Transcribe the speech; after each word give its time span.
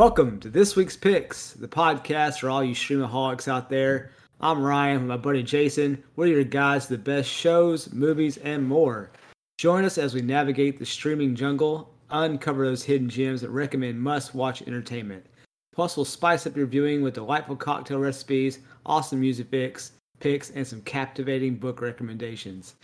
Welcome 0.00 0.40
to 0.40 0.48
this 0.48 0.76
week's 0.76 0.96
Picks, 0.96 1.52
the 1.52 1.68
podcast 1.68 2.40
for 2.40 2.48
all 2.48 2.64
you 2.64 2.74
streamaholics 2.74 3.48
out 3.48 3.68
there. 3.68 4.12
I'm 4.40 4.62
Ryan 4.62 5.00
with 5.00 5.08
my 5.08 5.18
buddy 5.18 5.42
Jason. 5.42 6.02
We're 6.16 6.28
your 6.28 6.42
guides 6.42 6.86
to 6.86 6.96
the 6.96 7.02
best 7.02 7.28
shows, 7.28 7.92
movies, 7.92 8.38
and 8.38 8.66
more. 8.66 9.10
Join 9.58 9.84
us 9.84 9.98
as 9.98 10.14
we 10.14 10.22
navigate 10.22 10.78
the 10.78 10.86
streaming 10.86 11.34
jungle, 11.34 11.92
uncover 12.08 12.64
those 12.64 12.82
hidden 12.82 13.10
gems 13.10 13.42
that 13.42 13.50
recommend 13.50 14.00
must 14.00 14.34
watch 14.34 14.62
entertainment. 14.62 15.26
Plus, 15.74 15.98
we'll 15.98 16.06
spice 16.06 16.46
up 16.46 16.56
your 16.56 16.64
viewing 16.64 17.02
with 17.02 17.12
delightful 17.12 17.54
cocktail 17.54 17.98
recipes, 17.98 18.60
awesome 18.86 19.20
music 19.20 19.50
picks, 19.50 19.92
picks, 20.18 20.48
and 20.48 20.66
some 20.66 20.80
captivating 20.80 21.56
book 21.56 21.82
recommendations. 21.82 22.76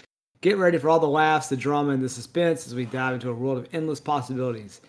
Get 0.42 0.58
ready 0.58 0.76
for 0.76 0.90
all 0.90 1.00
the 1.00 1.08
laughs, 1.08 1.48
the 1.48 1.56
drama, 1.56 1.92
and 1.92 2.04
the 2.04 2.10
suspense 2.10 2.66
as 2.66 2.74
we 2.74 2.84
dive 2.84 3.14
into 3.14 3.30
a 3.30 3.34
world 3.34 3.56
of 3.56 3.68
endless 3.72 4.00
possibilities. 4.00 4.82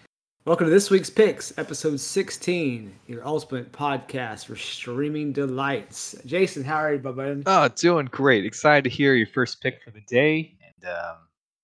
Welcome 0.47 0.67
to 0.67 0.71
this 0.71 0.89
week's 0.89 1.09
Picks, 1.09 1.51
episode 1.57 1.99
16, 1.99 2.93
your 3.07 3.27
ultimate 3.27 3.73
podcast 3.73 4.45
for 4.45 4.55
streaming 4.55 5.33
delights. 5.33 6.15
Jason, 6.25 6.63
how 6.63 6.77
are 6.77 6.93
you, 6.93 6.99
bud? 6.99 7.43
Oh, 7.45 7.67
doing 7.67 8.05
great. 8.05 8.45
Excited 8.45 8.85
to 8.85 8.89
hear 8.89 9.13
your 9.13 9.27
first 9.27 9.59
pick 9.61 9.83
for 9.83 9.91
the 9.91 9.99
day. 10.07 10.55
And 10.65 10.89
um, 10.89 11.15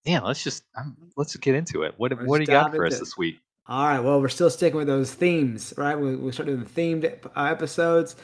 yeah, 0.03 0.19
let's 0.19 0.43
just 0.43 0.65
um, 0.77 0.97
let's 1.15 1.33
get 1.37 1.55
into 1.55 1.83
it. 1.83 1.93
What 1.95 2.11
Let's 2.11 2.27
what 2.27 2.39
do 2.39 2.41
you 2.41 2.47
got 2.47 2.75
for 2.75 2.85
us 2.85 2.97
it. 2.97 2.99
this 2.99 3.17
week? 3.17 3.39
All 3.67 3.87
right, 3.87 4.01
well, 4.01 4.19
we're 4.19 4.27
still 4.27 4.49
sticking 4.49 4.75
with 4.75 4.87
those 4.87 5.13
themes, 5.13 5.73
right? 5.77 5.97
We, 5.97 6.17
we 6.17 6.33
started 6.33 6.51
doing 6.51 6.99
the 6.99 7.07
themed 7.07 7.25
uh, 7.37 7.43
episodes. 7.45 8.17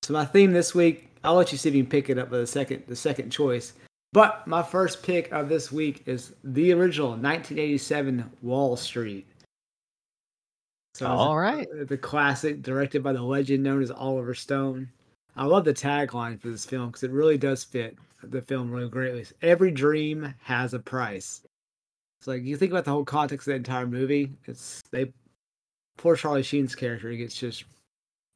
So 0.00 0.14
my 0.14 0.24
theme 0.24 0.54
this 0.54 0.74
week, 0.74 1.10
I'll 1.24 1.34
let 1.34 1.52
you 1.52 1.58
see 1.58 1.68
if 1.68 1.74
you 1.74 1.82
can 1.82 1.90
pick 1.90 2.08
it 2.08 2.16
up 2.16 2.30
with 2.30 2.40
the 2.40 2.46
second, 2.46 2.84
the 2.88 2.96
second 2.96 3.28
choice. 3.32 3.74
But 4.14 4.46
my 4.46 4.62
first 4.62 5.02
pick 5.02 5.30
of 5.30 5.50
this 5.50 5.70
week 5.70 6.04
is 6.06 6.32
the 6.42 6.72
original 6.72 7.08
1987 7.08 8.30
Wall 8.40 8.78
Street. 8.78 9.26
So 10.96 11.06
All 11.06 11.36
right. 11.36 11.68
the 11.86 11.98
classic 11.98 12.62
directed 12.62 13.02
by 13.02 13.12
the 13.12 13.20
legend 13.20 13.62
known 13.62 13.82
as 13.82 13.90
Oliver 13.90 14.32
Stone. 14.32 14.88
I 15.36 15.44
love 15.44 15.66
the 15.66 15.74
tagline 15.74 16.40
for 16.40 16.48
this 16.48 16.64
film 16.64 16.86
because 16.86 17.02
it 17.02 17.10
really 17.10 17.36
does 17.36 17.62
fit 17.62 17.98
the 18.22 18.40
film 18.40 18.70
really 18.70 18.88
greatly. 18.88 19.26
Every 19.42 19.70
dream 19.70 20.34
has 20.42 20.72
a 20.72 20.78
price. 20.78 21.42
It's 22.18 22.26
like 22.26 22.44
you 22.44 22.56
think 22.56 22.72
about 22.72 22.86
the 22.86 22.92
whole 22.92 23.04
context 23.04 23.46
of 23.46 23.52
the 23.52 23.56
entire 23.56 23.86
movie. 23.86 24.32
It's 24.46 24.82
they 24.90 25.12
poor 25.98 26.16
Charlie 26.16 26.42
Sheen's 26.42 26.74
character 26.74 27.10
he 27.10 27.18
gets 27.18 27.34
just 27.34 27.64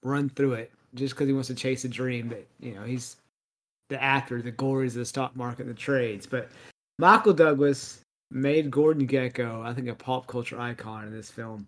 run 0.03 0.29
through 0.29 0.53
it 0.53 0.71
just 0.95 1.15
because 1.15 1.29
he 1.29 1.33
wants 1.33 1.49
to 1.49 1.55
chase 1.55 1.87
a 1.87 1.89
dream 1.89 2.29
that 2.29 2.47
you 2.61 2.75
know 2.75 2.83
he's 2.83 3.17
the 3.89 4.03
actor, 4.03 4.43
the 4.43 4.51
glories 4.51 4.97
of 4.97 5.01
the 5.01 5.07
stock 5.07 5.35
market, 5.35 5.63
and 5.63 5.71
the 5.71 5.81
trades. 5.81 6.27
But 6.27 6.51
Michael 6.99 7.33
Douglas 7.33 8.01
made 8.31 8.71
Gordon 8.71 9.09
Gekko, 9.09 9.65
I 9.65 9.73
think, 9.73 9.89
a 9.89 9.95
pop 9.95 10.27
culture 10.27 10.61
icon 10.61 11.07
in 11.07 11.13
this 11.13 11.31
film. 11.31 11.67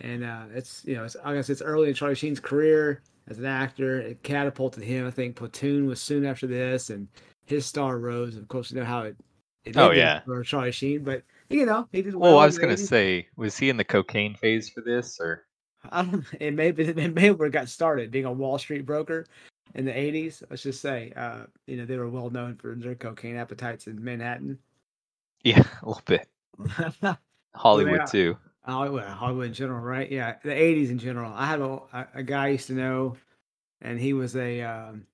And 0.00 0.24
uh, 0.24 0.44
it's 0.54 0.82
you 0.84 0.94
know, 0.94 1.04
it's, 1.04 1.16
I 1.24 1.34
guess 1.34 1.48
it's 1.50 1.62
early 1.62 1.88
in 1.88 1.94
Charlie 1.94 2.14
Sheen's 2.14 2.40
career 2.40 3.00
as 3.28 3.38
an 3.38 3.46
actor. 3.46 3.98
It 4.00 4.22
catapulted 4.22 4.82
him. 4.84 5.06
I 5.06 5.10
think 5.10 5.36
Platoon 5.36 5.86
was 5.86 6.00
soon 6.00 6.26
after 6.26 6.46
this, 6.46 6.90
and 6.90 7.08
his 7.46 7.64
star 7.64 7.98
rose. 7.98 8.36
Of 8.36 8.46
course, 8.48 8.70
you 8.70 8.78
know 8.78 8.84
how 8.84 9.02
it. 9.02 9.16
it 9.64 9.76
Oh, 9.76 9.90
yeah. 9.92 10.20
for 10.26 10.42
Charlie 10.44 10.72
Sheen, 10.72 11.02
but 11.02 11.22
you 11.48 11.64
know 11.64 11.88
he 11.92 12.02
did 12.02 12.14
well. 12.14 12.32
Well, 12.32 12.40
I 12.40 12.46
was 12.46 12.58
gonna 12.58 12.76
say, 12.76 13.26
was 13.36 13.56
he 13.56 13.70
in 13.70 13.76
the 13.78 13.84
cocaine 13.84 14.34
phase 14.34 14.68
for 14.68 14.82
this, 14.82 15.18
or 15.18 15.46
I 15.90 16.02
don't. 16.02 16.24
It 16.40 16.52
may 16.52 16.72
be 16.72 16.84
it 16.84 17.14
may 17.14 17.26
have 17.26 17.38
got 17.52 17.68
started 17.70 18.10
being 18.10 18.26
a 18.26 18.32
Wall 18.32 18.58
Street 18.58 18.84
broker 18.84 19.26
in 19.74 19.86
the 19.86 19.92
'80s. 19.92 20.42
Let's 20.50 20.62
just 20.62 20.82
say, 20.82 21.10
uh, 21.16 21.44
you 21.66 21.78
know, 21.78 21.86
they 21.86 21.96
were 21.96 22.10
well 22.10 22.28
known 22.28 22.56
for 22.56 22.74
their 22.74 22.94
cocaine 22.96 23.36
appetites 23.36 23.86
in 23.86 24.02
Manhattan. 24.04 24.58
yeah, 25.42 25.62
a 25.82 25.86
little 25.88 26.02
bit 26.04 26.28
Hollywood 27.54 28.00
Yeah. 28.00 28.04
too? 28.04 28.36
Hollywood, 28.66 29.04
Hollywood 29.04 29.46
in 29.46 29.54
general, 29.54 29.80
right? 29.80 30.10
Yeah, 30.10 30.34
the 30.42 30.50
'80s 30.50 30.90
in 30.90 30.98
general. 30.98 31.32
I 31.34 31.46
had 31.46 31.60
a 31.60 32.08
a, 32.14 32.22
guy 32.22 32.46
I 32.46 32.48
used 32.48 32.66
to 32.68 32.72
know, 32.72 33.16
and 33.80 33.98
he 33.98 34.12
was 34.12 34.36
a 34.36 34.62
um, 34.62 35.06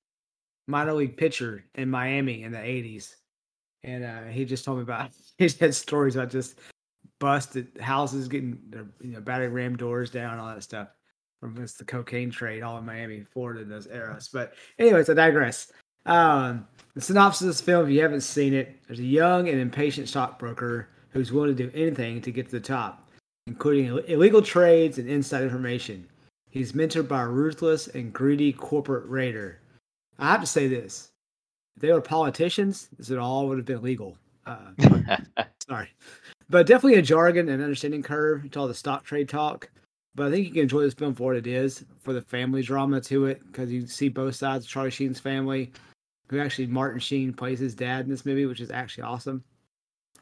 minor 0.67 0.95
league 0.95 1.17
pitcher 1.17 1.65
in 1.75 1.91
Miami 1.91 2.45
in 2.45 2.53
the 2.53 2.59
'80s, 2.59 3.15
and 3.85 4.05
uh, 4.05 4.23
he 4.25 4.45
just 4.45 4.65
told 4.65 4.79
me 4.79 4.83
about 4.83 5.11
he 5.39 5.49
had 5.49 5.75
stories 5.75 6.17
about 6.17 6.31
just 6.31 6.59
busted 7.21 7.69
houses 7.81 8.27
getting 8.27 8.59
their 8.71 8.87
you 9.01 9.13
know 9.13 9.21
battery 9.21 9.49
ram 9.49 9.77
doors 9.77 10.11
down, 10.11 10.39
all 10.39 10.49
that 10.49 10.63
stuff 10.63 10.89
from 11.43 11.57
just 11.57 11.79
the 11.79 11.84
cocaine 11.84 12.31
trade, 12.31 12.63
all 12.63 12.79
in 12.79 12.87
Miami, 12.87 13.21
Florida, 13.21 13.63
in 13.63 13.69
those 13.69 13.89
eras. 13.89 14.31
But 14.33 14.55
anyways, 14.79 15.11
I 15.11 15.15
digress. 15.15 15.73
Um, 16.07 16.67
the 16.95 17.01
synopsis 17.01 17.43
of 17.43 17.47
this 17.49 17.61
film, 17.61 17.84
if 17.84 17.91
you 17.91 18.01
haven't 18.01 18.21
seen 18.21 18.55
it, 18.55 18.77
there's 18.87 19.01
a 19.01 19.05
young 19.05 19.49
and 19.49 19.59
impatient 19.59 20.09
stockbroker 20.09 20.89
who's 21.11 21.33
willing 21.33 21.57
to 21.57 21.67
do 21.67 21.71
anything 21.75 22.21
to 22.23 22.31
get 22.31 22.47
to 22.47 22.53
the 22.53 22.61
top, 22.61 23.02
including 23.47 23.98
illegal 24.06 24.42
trades 24.42 24.98
and 24.98 25.08
inside 25.08 25.42
information. 25.42 26.06
He's 26.50 26.72
mentored 26.72 27.08
by 27.08 27.22
a 27.22 27.28
ruthless 27.28 27.88
and 27.88 28.12
greedy 28.12 28.53
corporate 28.53 29.06
raider. 29.06 29.58
I 30.19 30.30
have 30.30 30.41
to 30.41 30.47
say 30.47 30.69
this: 30.69 31.12
if 31.76 31.82
they 31.82 31.92
were 31.92 32.00
politicians, 32.00 32.88
this 32.98 33.08
would 33.08 33.19
all 33.19 33.48
would 33.48 33.58
have 33.58 33.66
been 33.66 33.82
legal. 33.82 34.16
Uh, 34.47 34.72
sorry, 35.66 35.88
but 36.50 36.66
definitely 36.66 36.98
a 36.98 37.03
jargon 37.03 37.48
and 37.48 37.62
understanding 37.62 38.03
curve 38.03 38.50
to 38.50 38.60
all 38.60 38.69
the 38.69 38.75
stock 38.75 39.04
trade 39.04 39.28
talk. 39.28 39.70
But 40.14 40.26
I 40.26 40.30
think 40.30 40.47
you 40.47 40.53
can 40.53 40.62
enjoy 40.62 40.82
this 40.82 40.94
film 40.94 41.14
for 41.14 41.28
what 41.28 41.36
it 41.36 41.47
is, 41.47 41.86
for 42.00 42.12
the 42.12 42.20
family 42.20 42.60
drama 42.60 43.00
to 43.03 43.26
it, 43.26 43.41
because 43.47 43.72
you 43.72 43.86
see 43.86 44.10
both 44.10 44.34
sides 44.34 44.66
of 44.66 44.70
Charlie 44.70 44.91
Sheen's 44.91 45.20
family. 45.20 45.72
Who 46.28 46.41
actually 46.41 46.66
Martin 46.66 47.00
Sheen 47.00 47.34
plays 47.34 47.59
his 47.59 47.74
dad 47.74 48.04
in 48.04 48.10
this 48.10 48.24
movie, 48.24 48.47
which 48.47 48.60
is 48.60 48.70
actually 48.70 49.04
awesome. 49.04 49.44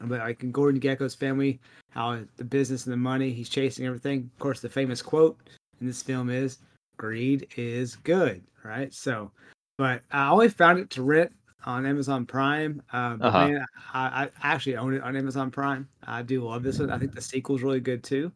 But 0.02 0.20
like 0.20 0.42
in 0.42 0.50
Gordon 0.50 0.80
Gekko's 0.80 1.14
family, 1.14 1.60
how 1.90 2.18
the 2.36 2.44
business 2.44 2.86
and 2.86 2.92
the 2.92 2.96
money, 2.96 3.30
he's 3.32 3.48
chasing 3.48 3.86
everything. 3.86 4.30
Of 4.34 4.38
course, 4.38 4.60
the 4.60 4.68
famous 4.68 5.02
quote 5.02 5.38
in 5.80 5.86
this 5.86 6.02
film 6.02 6.30
is 6.30 6.58
"Greed 6.96 7.48
is 7.56 7.96
good," 7.96 8.42
right? 8.64 8.92
So, 8.94 9.30
but 9.76 10.02
I 10.10 10.30
only 10.30 10.48
found 10.48 10.78
it 10.78 10.90
to 10.90 11.02
rent 11.02 11.32
on 11.66 11.84
Amazon 11.84 12.24
Prime. 12.24 12.82
Uh, 12.92 13.16
but 13.16 13.26
Uh-huh. 13.26 13.48
man, 13.48 13.66
I, 13.92 14.24
I 14.24 14.30
actually 14.42 14.76
own 14.76 14.94
it 14.94 15.02
on 15.02 15.16
Amazon 15.16 15.50
Prime. 15.50 15.86
I 16.06 16.22
do 16.22 16.42
love 16.46 16.62
this 16.62 16.78
one. 16.78 16.90
I 16.90 16.98
think 16.98 17.14
the 17.14 17.20
sequel's 17.20 17.62
really 17.62 17.80
good 17.80 18.02
too. 18.02 18.32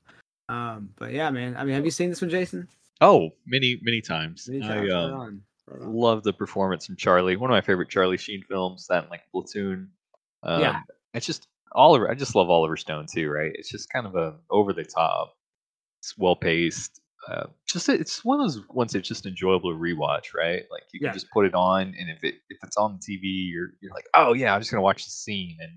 Um, 0.51 0.91
but 0.97 1.13
yeah, 1.13 1.31
man. 1.31 1.57
I 1.57 1.65
mean, 1.65 1.75
have 1.75 1.87
you 1.87 1.91
seen 1.91 2.11
this 2.11 2.21
one, 2.21 2.31
Jason? 2.31 2.69
oh, 3.01 3.31
many 3.47 3.79
many 3.83 4.01
times. 4.01 4.49
Many 4.49 4.63
I 4.65 4.69
times. 4.69 4.91
Right 4.91 5.03
um, 5.03 5.13
on. 5.15 5.43
Right 5.67 5.83
on. 5.83 5.95
love 5.95 6.23
the 6.23 6.33
performance 6.35 6.85
from 6.87 6.97
Charlie. 6.97 7.37
One 7.37 7.51
of 7.51 7.55
my 7.55 7.63
favorite 7.63 7.89
Charlie 7.89 8.19
Sheen 8.19 8.43
films. 8.43 8.87
That 8.89 9.05
and, 9.05 9.11
like 9.11 9.23
Platoon. 9.33 9.89
Um, 10.43 10.61
Yeah. 10.61 10.81
it's 11.15 11.25
just 11.25 11.49
Oliver. 11.75 12.11
I 12.11 12.15
just 12.15 12.35
love 12.35 12.51
Oliver 12.51 12.77
Stone 12.77 13.07
too. 13.13 13.31
Right? 13.31 13.53
It's 13.55 13.71
just 13.71 13.91
kind 13.91 14.07
of 14.07 14.15
a 14.17 14.37
over 14.51 14.73
the 14.73 14.85
top. 14.85 15.35
It's 16.01 16.17
well 16.19 16.37
paced. 16.37 17.01
Uh, 17.29 17.47
just 17.67 17.89
it's 17.89 18.25
one 18.25 18.41
of 18.41 18.47
those 18.47 18.63
ones 18.69 18.93
that's 18.93 19.09
just 19.09 19.27
enjoyable 19.27 19.73
to 19.73 19.79
rewatch. 19.79 20.35
Right? 20.35 20.65
Like 20.71 20.85
you 20.93 21.01
can 21.01 21.07
Yeah. 21.09 21.13
just 21.13 21.31
put 21.31 21.47
it 21.47 21.55
on, 21.55 21.95
and 21.99 22.11
if 22.11 22.23
it 22.25 22.37
if 22.51 22.59
it's 22.63 22.77
on 22.77 22.99
the 22.99 22.99
TV, 22.99 23.51
you're 23.51 23.71
you're 23.81 23.93
like, 23.95 24.07
oh 24.15 24.35
yeah, 24.35 24.55
I'm 24.55 24.61
just 24.61 24.71
gonna 24.71 24.83
watch 24.83 25.05
the 25.05 25.11
scene, 25.11 25.59
and 25.61 25.73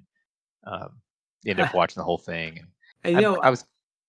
um, 0.73 1.01
end 1.45 1.59
up 1.59 1.73
watching 1.73 1.99
the 2.01 2.05
whole 2.05 2.17
thing. 2.17 2.67
And 3.03 3.15
you 3.15 3.19
I, 3.19 3.21
know, 3.21 3.39
I 3.41 3.49
was 3.49 3.65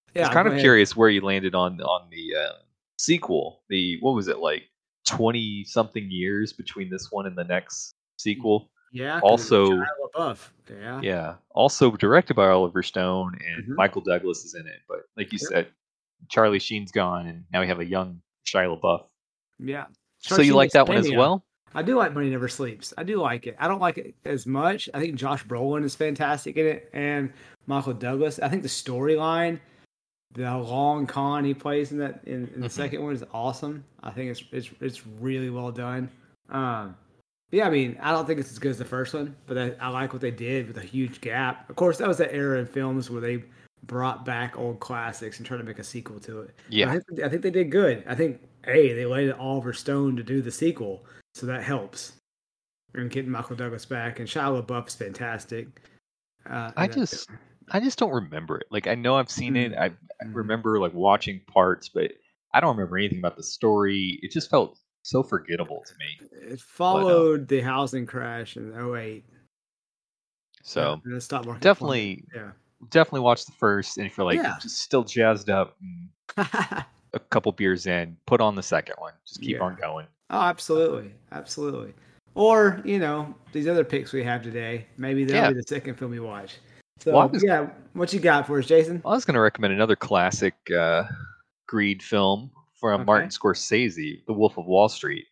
I 0.09 0.13
yeah, 0.15 0.23
was 0.23 0.29
kind 0.31 0.49
of 0.49 0.53
ahead. 0.53 0.63
curious 0.63 0.97
where 0.97 1.09
you 1.11 1.21
landed 1.21 1.55
on 1.55 1.81
on 1.81 2.09
the 2.11 2.35
uh, 2.37 2.53
sequel. 2.99 3.63
The 3.69 3.99
what 4.01 4.15
was 4.15 4.29
it 4.29 4.39
like 4.39 4.65
twenty 5.07 5.65
something 5.65 6.11
years 6.11 6.53
between 6.53 6.91
this 6.91 7.09
one 7.11 7.27
and 7.27 7.37
the 7.37 7.45
next 7.45 7.95
sequel? 8.19 8.71
Yeah. 8.93 9.21
Also- 9.23 9.83
LaBeouf. 10.15 10.49
Yeah. 10.71 11.01
Yeah, 11.03 11.35
also 11.55 11.91
directed 11.97 12.35
by 12.35 12.49
Oliver 12.49 12.83
Stone 12.83 13.39
and 13.47 13.65
Mhm. 13.65 13.75
Michael 13.77 14.03
Douglas 14.03 14.45
is 14.45 14.55
in 14.55 14.67
it. 14.67 14.81
But 14.89 15.05
like 15.17 15.33
you 15.33 15.39
Yep. 15.41 15.49
said, 15.51 15.67
Charlie 16.29 16.59
Sheen's 16.59 16.91
gone, 16.93 17.27
and 17.27 17.45
now 17.53 17.61
we 17.61 17.67
have 17.69 17.81
a 17.81 17.85
young 17.85 18.21
Shia 18.47 18.79
LaBeouf. 18.79 19.07
Yeah. 19.59 19.87
So 20.19 20.31
Charlie 20.31 20.45
you 20.47 20.51
Sheen 20.53 20.57
like 20.57 20.71
that 20.73 20.89
one 20.89 20.97
as 20.99 21.11
well? 21.13 21.45
I 21.75 21.83
do 21.83 21.97
like 21.97 22.13
Money 22.15 22.31
Never 22.31 22.49
Sleeps. 22.49 22.93
I 22.97 23.03
do 23.05 23.19
like 23.21 23.47
it. 23.47 23.55
I 23.59 23.69
don't 23.69 23.81
like 23.81 23.99
it 23.99 24.15
as 24.25 24.47
much. 24.47 24.89
I 24.95 25.01
think 25.01 25.17
Josh 25.17 25.45
Brolin 25.45 25.85
is 25.85 25.95
fantastic 25.95 26.57
in 26.57 26.67
it, 26.67 26.91
and 26.93 27.33
Michael 27.67 27.93
Douglas. 27.93 28.39
I 28.41 28.49
think 28.49 28.63
the 28.63 28.69
storyline, 28.69 29.61
the 30.33 30.55
long 30.57 31.07
con 31.07 31.45
he 31.45 31.55
plays 31.55 31.93
in 31.93 31.99
that 31.99 32.21
in, 32.25 32.49
in 32.55 32.61
the 32.63 32.69
Mhm. 32.69 32.73
second 32.73 33.03
one 33.03 33.13
is 33.15 33.25
awesome. 33.33 33.85
I 34.03 34.11
think 34.11 34.31
it's 34.31 34.43
it's 34.51 34.71
it's 34.81 35.07
really 35.07 35.51
well 35.51 35.71
done. 35.71 36.11
Um, 36.49 36.97
yeah, 37.51 37.67
I 37.67 37.71
mean, 37.71 37.97
I 38.01 38.13
don't 38.13 38.27
think 38.27 38.41
it's 38.41 38.51
as 38.51 38.59
good 38.59 38.71
as 38.71 38.79
the 38.79 38.85
first 38.85 39.15
one, 39.15 39.35
but 39.47 39.57
I, 39.59 39.73
I 39.81 39.89
like 39.89 40.13
what 40.13 40.21
they 40.23 40.31
did 40.31 40.69
with 40.69 40.77
a 40.79 40.83
huge 40.83 41.21
gap. 41.21 41.69
Of 41.71 41.77
course, 41.77 41.99
that 41.99 42.09
was 42.09 42.19
that 42.19 42.35
era 42.35 42.59
in 42.59 42.67
films 42.67 43.11
where 43.11 43.21
they 43.21 43.45
brought 43.85 44.25
back 44.25 44.59
old 44.59 44.81
classics 44.81 45.39
and 45.39 45.47
tried 45.47 45.59
to 45.59 45.65
make 45.65 45.79
a 45.79 45.85
sequel 45.85 46.19
to 46.21 46.43
it. 46.43 46.51
I 46.59 46.63
Yeah, 46.69 46.91
think, 46.93 47.23
I 47.23 47.29
think 47.29 47.43
they 47.43 47.51
did 47.51 47.71
good. 47.71 48.05
I 48.07 48.15
think 48.15 48.41
a 48.67 48.93
they 48.93 49.07
laid 49.07 49.31
Oliver 49.33 49.73
Stone 49.73 50.17
to 50.17 50.23
do 50.23 50.43
the 50.43 50.51
sequel, 50.51 51.05
so 51.35 51.47
that 51.47 51.63
helps. 51.63 52.13
And 52.95 53.11
getting 53.11 53.31
Michael 53.31 53.55
Douglas 53.57 53.85
back 53.85 54.19
and 54.19 54.29
Shia 54.29 54.63
LaBeouf's 54.63 54.95
fantastic. 54.97 55.69
Uh, 56.49 56.73
I 56.77 56.87
that- 56.87 56.95
just 56.97 57.29
I 57.71 57.81
just 57.81 57.99
don't 57.99 58.13
remember 58.13 58.57
it. 58.59 58.67
Like 58.71 58.87
I 58.87 58.95
know 58.95 59.17
I've 59.17 59.31
seen 59.31 59.55
it. 59.57 59.73
Mm. 59.73 59.79
I, 59.79 59.85
I 59.87 60.25
Mhm. 60.25 60.35
remember 60.35 60.79
like 60.81 60.95
watching 60.95 61.41
parts, 61.47 61.89
but 61.89 62.11
I 62.55 62.61
don't 62.61 62.77
remember 62.77 62.97
anything 62.99 63.19
about 63.19 63.37
the 63.37 63.43
story. 63.43 64.19
It 64.23 64.31
just 64.33 64.49
felt 64.51 64.79
so 65.09 65.23
forgettable 65.23 65.83
to 65.87 65.95
me. 65.99 66.29
it 66.53 66.61
followed 66.61 67.49
the 67.49 67.61
housing 67.61 68.05
crash 68.07 68.57
in 68.57 68.73
08. 68.75 69.25
So 70.63 71.01
and 71.05 71.15
the 71.17 71.21
stock 71.21 71.47
market 71.47 71.63
definitely 71.63 72.25
plummeted. 72.33 72.55
definitely 72.91 73.21
watch 73.21 73.47
the 73.47 73.53
first, 73.53 73.97
and 73.99 74.07
if 74.07 74.17
you're 74.17 74.27
like 74.27 74.37
Yeah. 74.37 74.57
just 74.61 74.79
still 74.83 75.03
jazzed 75.05 75.49
up, 75.51 75.77
a 76.37 76.85
couple 77.31 77.53
beers 77.53 77.87
in, 77.87 78.17
put 78.27 78.41
on 78.41 78.55
the 78.55 78.63
second 78.63 78.97
one. 78.99 79.13
Just 79.27 79.41
keep 79.41 79.57
Yeah. 79.57 79.63
on 79.63 79.77
going. 79.77 80.07
Oh, 80.31 80.43
absolutely, 80.43 81.15
absolutely. 81.33 81.95
Or 82.35 82.83
you 82.85 82.99
know 82.99 83.35
these 83.53 83.67
other 83.67 83.85
picks 83.85 84.13
we 84.13 84.23
have 84.25 84.43
today. 84.43 84.87
Maybe 84.99 85.25
that'll 85.25 85.43
Yeah. 85.43 85.49
be 85.51 85.55
the 85.55 85.63
second 85.63 85.95
film 85.95 86.13
you 86.13 86.23
watch. 86.23 86.57
So 87.01 87.13
Well, 87.15 87.29
was- 87.31 87.43
yeah, 87.43 87.71
what 87.95 88.13
you 88.13 88.21
got 88.21 88.47
for 88.47 88.59
us, 88.59 88.67
Jason? 88.67 89.01
I 89.07 89.09
was 89.11 89.25
going 89.25 89.37
to 89.37 89.41
recommend 89.41 89.73
another 89.73 89.97
classic 89.97 90.55
uh, 90.77 91.05
greed 91.67 92.03
film 92.03 92.51
from 92.81 93.01
Okay. 93.01 93.07
Martin 93.07 93.29
Scorsese, 93.31 94.25
The 94.27 94.33
Wolf 94.33 94.59
of 94.59 94.67
Wall 94.67 94.89
Street. 94.89 95.27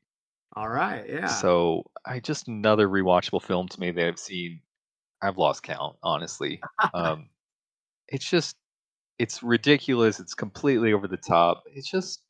All 0.54 0.68
right, 0.68 1.04
yeah. 1.08 1.26
So 1.26 1.84
I 2.06 2.18
just 2.20 2.48
another 2.48 2.88
rewatchable 2.88 3.42
film 3.42 3.68
to 3.68 3.80
me 3.80 3.90
that 3.90 4.06
I've 4.06 4.18
seen. 4.18 4.60
I've 5.22 5.38
lost 5.38 5.62
count, 5.62 5.96
honestly. 6.02 6.60
Um, 6.94 7.28
it's 8.08 8.28
just, 8.28 8.56
it's 9.18 9.42
ridiculous. 9.42 10.20
It's 10.20 10.34
completely 10.34 10.92
over 10.92 11.08
the 11.08 11.16
top. 11.16 11.64
It's 11.74 11.90
just, 11.90 12.20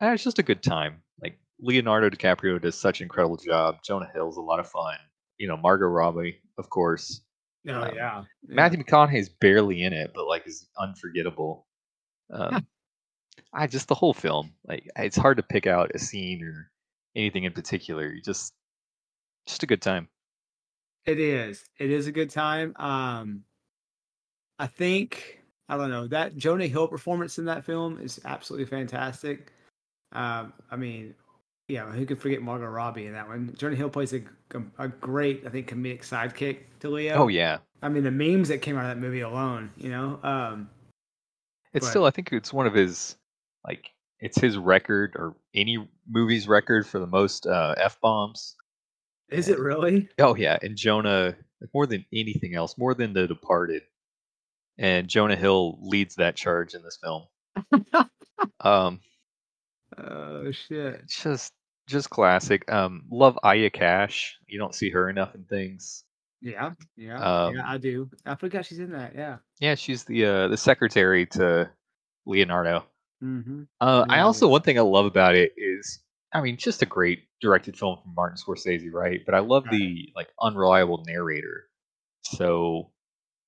eh, 0.00 0.12
it's 0.12 0.22
just 0.22 0.38
a 0.38 0.42
good 0.42 0.62
time. 0.62 1.02
Like 1.22 1.38
Leonardo 1.60 2.08
DiCaprio 2.10 2.60
does 2.60 2.78
such 2.78 3.00
an 3.00 3.04
incredible 3.04 3.36
job. 3.36 3.78
Jonah 3.82 4.08
Hill's 4.14 4.36
a 4.36 4.42
lot 4.42 4.60
of 4.60 4.68
fun. 4.68 4.96
You 5.38 5.48
know, 5.48 5.56
Margot 5.56 5.86
Robbie, 5.86 6.40
of 6.58 6.70
course. 6.70 7.22
oh 7.68 7.74
um, 7.74 7.90
yeah. 7.94 8.22
yeah. 8.48 8.54
Matthew 8.54 8.82
McConaughey's 8.82 9.28
barely 9.28 9.82
in 9.82 9.92
it, 9.92 10.12
but 10.14 10.26
like 10.26 10.46
is 10.46 10.68
unforgettable. 10.78 11.66
Um, 12.32 12.66
I 13.52 13.66
just 13.66 13.88
the 13.88 13.94
whole 13.94 14.14
film, 14.14 14.52
like 14.66 14.88
it's 14.96 15.16
hard 15.16 15.36
to 15.38 15.42
pick 15.42 15.66
out 15.66 15.90
a 15.94 15.98
scene 15.98 16.42
or 16.44 16.70
anything 17.16 17.44
in 17.44 17.52
particular. 17.52 18.12
You 18.12 18.22
just, 18.22 18.52
just 19.46 19.62
a 19.62 19.66
good 19.66 19.82
time. 19.82 20.08
It 21.06 21.18
is. 21.18 21.64
It 21.78 21.90
is 21.90 22.06
a 22.06 22.12
good 22.12 22.30
time. 22.30 22.74
Um, 22.76 23.42
I 24.58 24.66
think 24.66 25.40
I 25.68 25.76
don't 25.76 25.90
know 25.90 26.06
that 26.08 26.36
Jonah 26.36 26.66
Hill 26.66 26.88
performance 26.88 27.38
in 27.38 27.44
that 27.46 27.64
film 27.64 27.98
is 28.00 28.20
absolutely 28.24 28.66
fantastic. 28.66 29.52
Um, 30.12 30.52
I 30.70 30.76
mean, 30.76 31.14
yeah, 31.68 31.90
who 31.90 32.04
could 32.04 32.20
forget 32.20 32.42
Margot 32.42 32.66
Robbie 32.66 33.06
in 33.06 33.12
that 33.12 33.28
one? 33.28 33.54
Jonah 33.56 33.76
Hill 33.76 33.88
plays 33.88 34.12
a, 34.12 34.22
a 34.78 34.88
great, 34.88 35.44
I 35.46 35.50
think, 35.50 35.70
comedic 35.70 36.02
sidekick 36.02 36.58
to 36.80 36.90
Leo. 36.90 37.14
Oh 37.14 37.28
yeah, 37.28 37.58
I 37.82 37.88
mean, 37.88 38.02
the 38.04 38.10
memes 38.10 38.48
that 38.48 38.58
came 38.58 38.76
out 38.76 38.84
of 38.84 38.88
that 38.88 38.98
movie 38.98 39.20
alone, 39.20 39.70
you 39.76 39.88
know. 39.88 40.18
Um, 40.22 40.68
it's 41.72 41.86
But- 41.86 41.90
still. 41.90 42.04
I 42.04 42.10
think 42.10 42.32
it's 42.32 42.52
one 42.52 42.66
of 42.66 42.74
his, 42.74 43.16
like 43.66 43.90
it's 44.18 44.40
his 44.40 44.56
record 44.58 45.14
or 45.16 45.34
any 45.54 45.88
movie's 46.08 46.46
record 46.48 46.86
for 46.86 46.98
the 46.98 47.06
most 47.06 47.46
uh, 47.46 47.74
f 47.78 48.00
bombs. 48.00 48.56
is 49.30 49.48
it 49.48 49.58
really? 49.58 50.08
Oh 50.18 50.34
yeah, 50.36 50.58
and 50.62 50.76
Jonah 50.76 51.36
more 51.74 51.86
than 51.86 52.04
anything 52.12 52.54
else, 52.54 52.76
more 52.78 52.94
than 52.94 53.12
The 53.12 53.26
Departed, 53.26 53.82
and 54.78 55.08
Jonah 55.08 55.36
Hill 55.36 55.78
leads 55.82 56.16
that 56.16 56.36
charge 56.36 56.74
in 56.74 56.82
this 56.82 56.98
film. 57.02 57.24
um, 58.60 59.00
Oh 59.98 60.50
shit! 60.52 61.06
just 61.08 61.52
just 61.88 62.10
classic. 62.10 62.70
Um, 62.70 63.02
love 63.10 63.38
Aya 63.42 63.70
Cash. 63.70 64.36
You 64.46 64.58
don't 64.58 64.74
see 64.74 64.90
her 64.90 65.08
enough 65.10 65.34
in 65.34 65.44
things. 65.44 66.04
Yeah, 66.40 66.70
yeah, 66.96 67.18
Um, 67.20 67.56
yeah. 67.56 67.62
I 67.66 67.76
do. 67.76 68.08
I 68.24 68.34
forgot 68.34 68.64
she's 68.64 68.78
in 68.78 68.92
that. 68.92 69.14
Yeah. 69.14 69.38
Yeah, 69.60 69.74
she's 69.74 70.04
the 70.04 70.24
uh, 70.24 70.48
the 70.48 70.56
secretary 70.56 71.26
to 71.26 71.70
Leonardo. 72.24 72.84
Mm-hmm. 73.22 73.62
Uh, 73.80 74.06
I 74.08 74.20
also 74.20 74.48
one 74.48 74.62
thing 74.62 74.78
I 74.78 74.82
love 74.82 75.06
about 75.06 75.34
it 75.34 75.52
is, 75.56 76.00
I 76.32 76.40
mean, 76.40 76.56
just 76.56 76.82
a 76.82 76.86
great 76.86 77.24
directed 77.40 77.76
film 77.76 77.98
from 78.02 78.14
Martin 78.14 78.36
Scorsese, 78.38 78.92
right? 78.92 79.20
But 79.26 79.34
I 79.34 79.40
love 79.40 79.64
Right. 79.64 79.72
the 79.78 80.12
like 80.16 80.28
unreliable 80.40 81.02
narrator. 81.06 81.68
So 82.22 82.90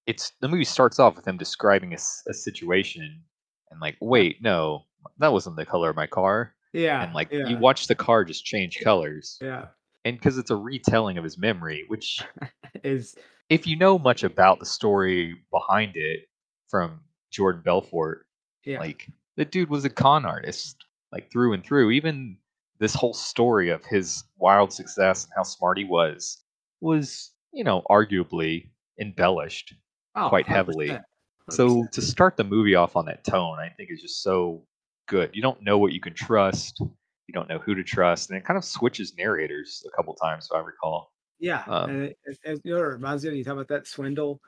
it's 0.07 0.33
the 0.41 0.49
movie 0.49 0.65
starts 0.65 0.99
off 0.99 1.17
with 1.17 1.27
him 1.27 1.37
describing 1.37 1.95
a 1.95 1.99
situation, 2.35 3.23
and 3.71 3.81
like, 3.81 3.97
wait, 4.01 4.43
no, 4.43 4.85
that 5.19 5.33
wasn't 5.33 5.57
the 5.57 5.65
color 5.67 5.91
of 5.91 5.97
my 5.97 6.07
car, 6.07 6.55
Yeah. 6.73 7.03
and 7.05 7.15
like 7.15 7.31
yeah, 7.31 7.47
you 7.49 7.57
watch 7.59 7.87
the 7.87 7.95
car 7.95 8.25
just 8.25 8.45
change 8.45 8.81
colors, 8.83 9.39
yeah. 9.41 9.67
and 10.05 10.17
because 10.19 10.39
it's 10.39 10.51
a 10.51 10.57
retelling 10.57 11.19
of 11.19 11.25
his 11.25 11.39
memory, 11.39 11.85
which 11.89 12.21
Is 12.83 13.15
if 13.49 13.67
you 13.67 13.77
know 13.77 13.99
much 13.99 14.25
about 14.25 14.59
the 14.59 14.67
story 14.67 15.37
behind 15.53 15.93
it 15.97 16.29
from 16.69 17.01
Jordan 17.31 17.63
Belfort, 17.65 18.27
yeah. 18.65 18.79
like 18.81 19.07
the 19.37 19.45
dude 19.45 19.71
was 19.71 19.85
a 19.85 19.91
con 19.91 20.25
artist, 20.25 20.85
like 21.13 21.31
through 21.31 21.53
and 21.55 21.65
through. 21.65 21.91
Even 21.91 22.37
this 22.79 22.95
whole 22.95 23.15
story 23.15 23.69
of 23.71 23.85
his 23.85 24.25
wild 24.39 24.73
success 24.73 25.25
and 25.25 25.33
how 25.37 25.43
smart 25.43 25.79
he 25.79 25.85
was 25.85 26.43
was, 26.81 27.33
you 27.53 27.65
know, 27.65 27.83
arguably 27.91 28.69
embellished. 28.99 29.75
Oh, 30.15 30.29
quite 30.29 30.47
heavily. 30.47 30.89
100%, 30.89 31.03
So 31.51 31.69
100%. 31.85 31.91
to 31.93 32.03
start 32.03 32.37
the 32.37 32.45
movie 32.45 32.75
off 32.75 32.97
on 32.97 33.07
that 33.07 33.25
tone, 33.25 33.59
I 33.59 33.69
think 33.71 33.91
is 33.91 34.03
just 34.03 34.23
so 34.23 34.63
good. 35.07 35.31
You 35.33 35.43
don't 35.43 35.63
know 35.63 35.79
what 35.79 35.93
you 35.93 36.01
can 36.01 36.15
trust. 36.15 36.81
You 36.81 37.33
don't 37.35 37.49
know 37.49 37.59
who 37.59 37.75
to 37.75 37.83
trust, 37.85 38.31
and 38.31 38.37
it 38.39 38.45
kind 38.45 38.59
of 38.59 38.65
switches 38.65 39.15
narrators 39.17 39.83
a 39.87 39.97
couple 39.97 40.15
times, 40.15 40.49
if 40.51 40.55
I 40.57 40.61
recall. 40.61 41.13
yeah, 41.39 41.63
um, 41.67 41.91
and 41.91 42.03
it, 42.05 42.19
it, 42.25 42.39
it- 42.45 42.61
you 42.65 42.73
know, 42.75 42.79
it 42.81 42.87
reminds 42.87 43.25
me 43.25 43.35
you 43.37 43.45
talk 43.45 43.55
about 43.55 43.69
that 43.69 43.87
swindle 43.87 44.41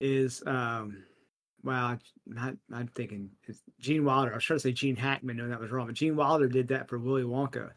is 0.00 0.42
um, 0.46 1.04
well, 1.64 1.98
I'm, 2.38 2.58
I'm 2.72 2.88
thinking 2.88 3.30
it's 3.46 3.60
Gene 3.80 4.04
Wilder. 4.04 4.32
I 4.32 4.36
was 4.36 4.44
trying 4.44 4.58
to 4.58 4.62
say 4.62 4.72
Gene 4.72 4.96
Hackman, 4.96 5.36
knowing 5.36 5.50
that 5.50 5.60
was 5.60 5.70
wrong, 5.70 5.86
but 5.86 5.94
Gene 5.94 6.16
Wilder 6.16 6.48
did 6.48 6.68
that 6.68 6.88
for 6.88 6.98
Willy 6.98 7.22
Wonka. 7.22 7.70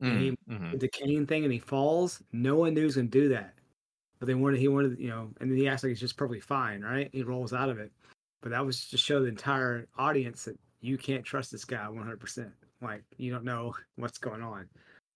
And 0.00 0.18
he- 0.18 0.38
Mhm. 0.50 0.72
With 0.72 0.80
the 0.80 0.88
cane 0.88 1.26
thing, 1.26 1.44
and 1.44 1.52
he 1.52 1.58
falls. 1.58 2.22
No 2.32 2.56
one 2.56 2.74
knew 2.74 2.80
he 2.80 2.86
was 2.86 2.96
going 2.96 3.10
to 3.10 3.20
do 3.20 3.28
that, 3.30 3.54
but 4.18 4.26
they 4.26 4.34
wanted 4.34 4.58
he 4.60 4.68
wanted 4.68 4.98
you 4.98 5.08
know, 5.08 5.30
and 5.40 5.50
then 5.50 5.56
he 5.56 5.68
acts 5.68 5.82
like 5.82 5.90
he's 5.90 6.00
just 6.00 6.16
perfectly 6.16 6.40
fine, 6.40 6.82
right? 6.82 7.08
He 7.12 7.22
rolls 7.22 7.52
out 7.52 7.68
of 7.70 7.78
it, 7.78 7.92
but 8.42 8.50
that 8.50 8.64
was 8.66 8.88
to 8.90 8.96
show 8.98 9.20
the 9.20 9.28
entire 9.28 9.86
audience 9.96 10.44
that 10.44 10.58
you 10.80 10.98
can't 10.98 11.24
trust 11.24 11.50
this 11.52 11.64
guy 11.64 11.88
100. 11.88 12.18
percent 12.20 12.52
Like 12.82 13.02
you 13.16 13.32
don't 13.32 13.44
know 13.44 13.74
what's 13.96 14.18
going 14.18 14.42
on. 14.42 14.68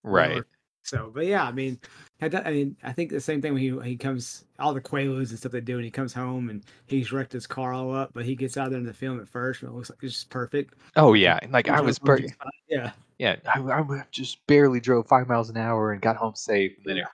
Right. 0.03 0.43
So, 0.89 1.11
but 1.13 1.27
yeah, 1.27 1.43
I 1.43 1.51
mean, 1.51 1.79
I, 2.19 2.25
I 2.25 2.51
mean, 2.51 2.75
I 2.83 2.91
think 2.91 3.11
the 3.11 3.21
same 3.21 3.43
thing 3.43 3.53
when 3.53 3.61
he 3.61 3.77
he 3.87 3.95
comes 3.95 4.45
all 4.57 4.73
the 4.73 4.81
quaaludes 4.81 5.29
and 5.29 5.37
stuff 5.37 5.51
they 5.51 5.61
do, 5.61 5.75
and 5.75 5.85
he 5.85 5.91
comes 5.91 6.13
home 6.13 6.49
and 6.49 6.63
he's 6.87 7.11
wrecked 7.11 7.31
his 7.31 7.45
car 7.45 7.73
all 7.73 7.93
up, 7.93 8.09
but 8.11 8.25
he 8.25 8.35
gets 8.35 8.57
out 8.57 8.71
there 8.71 8.79
in 8.79 8.85
the 8.85 8.93
film 8.93 9.19
at 9.19 9.27
first, 9.27 9.61
and 9.61 9.71
it 9.71 9.75
looks 9.75 9.91
like 9.91 9.99
it's 10.01 10.15
just 10.15 10.29
perfect. 10.31 10.73
Oh 10.95 11.13
yeah. 11.13 11.39
Like 11.51 11.69
I 11.69 11.79
was, 11.79 11.99
home, 11.99 12.05
per- 12.07 12.25
yeah, 12.67 12.91
yeah. 13.19 13.35
I, 13.53 13.59
I 13.59 14.03
just 14.09 14.45
barely 14.47 14.79
drove 14.79 15.07
five 15.07 15.27
miles 15.27 15.51
an 15.51 15.57
hour 15.57 15.91
and 15.91 16.01
got 16.01 16.15
home 16.15 16.33
safe. 16.33 16.71
And 16.77 16.85
then 16.87 16.97
it 16.97 17.05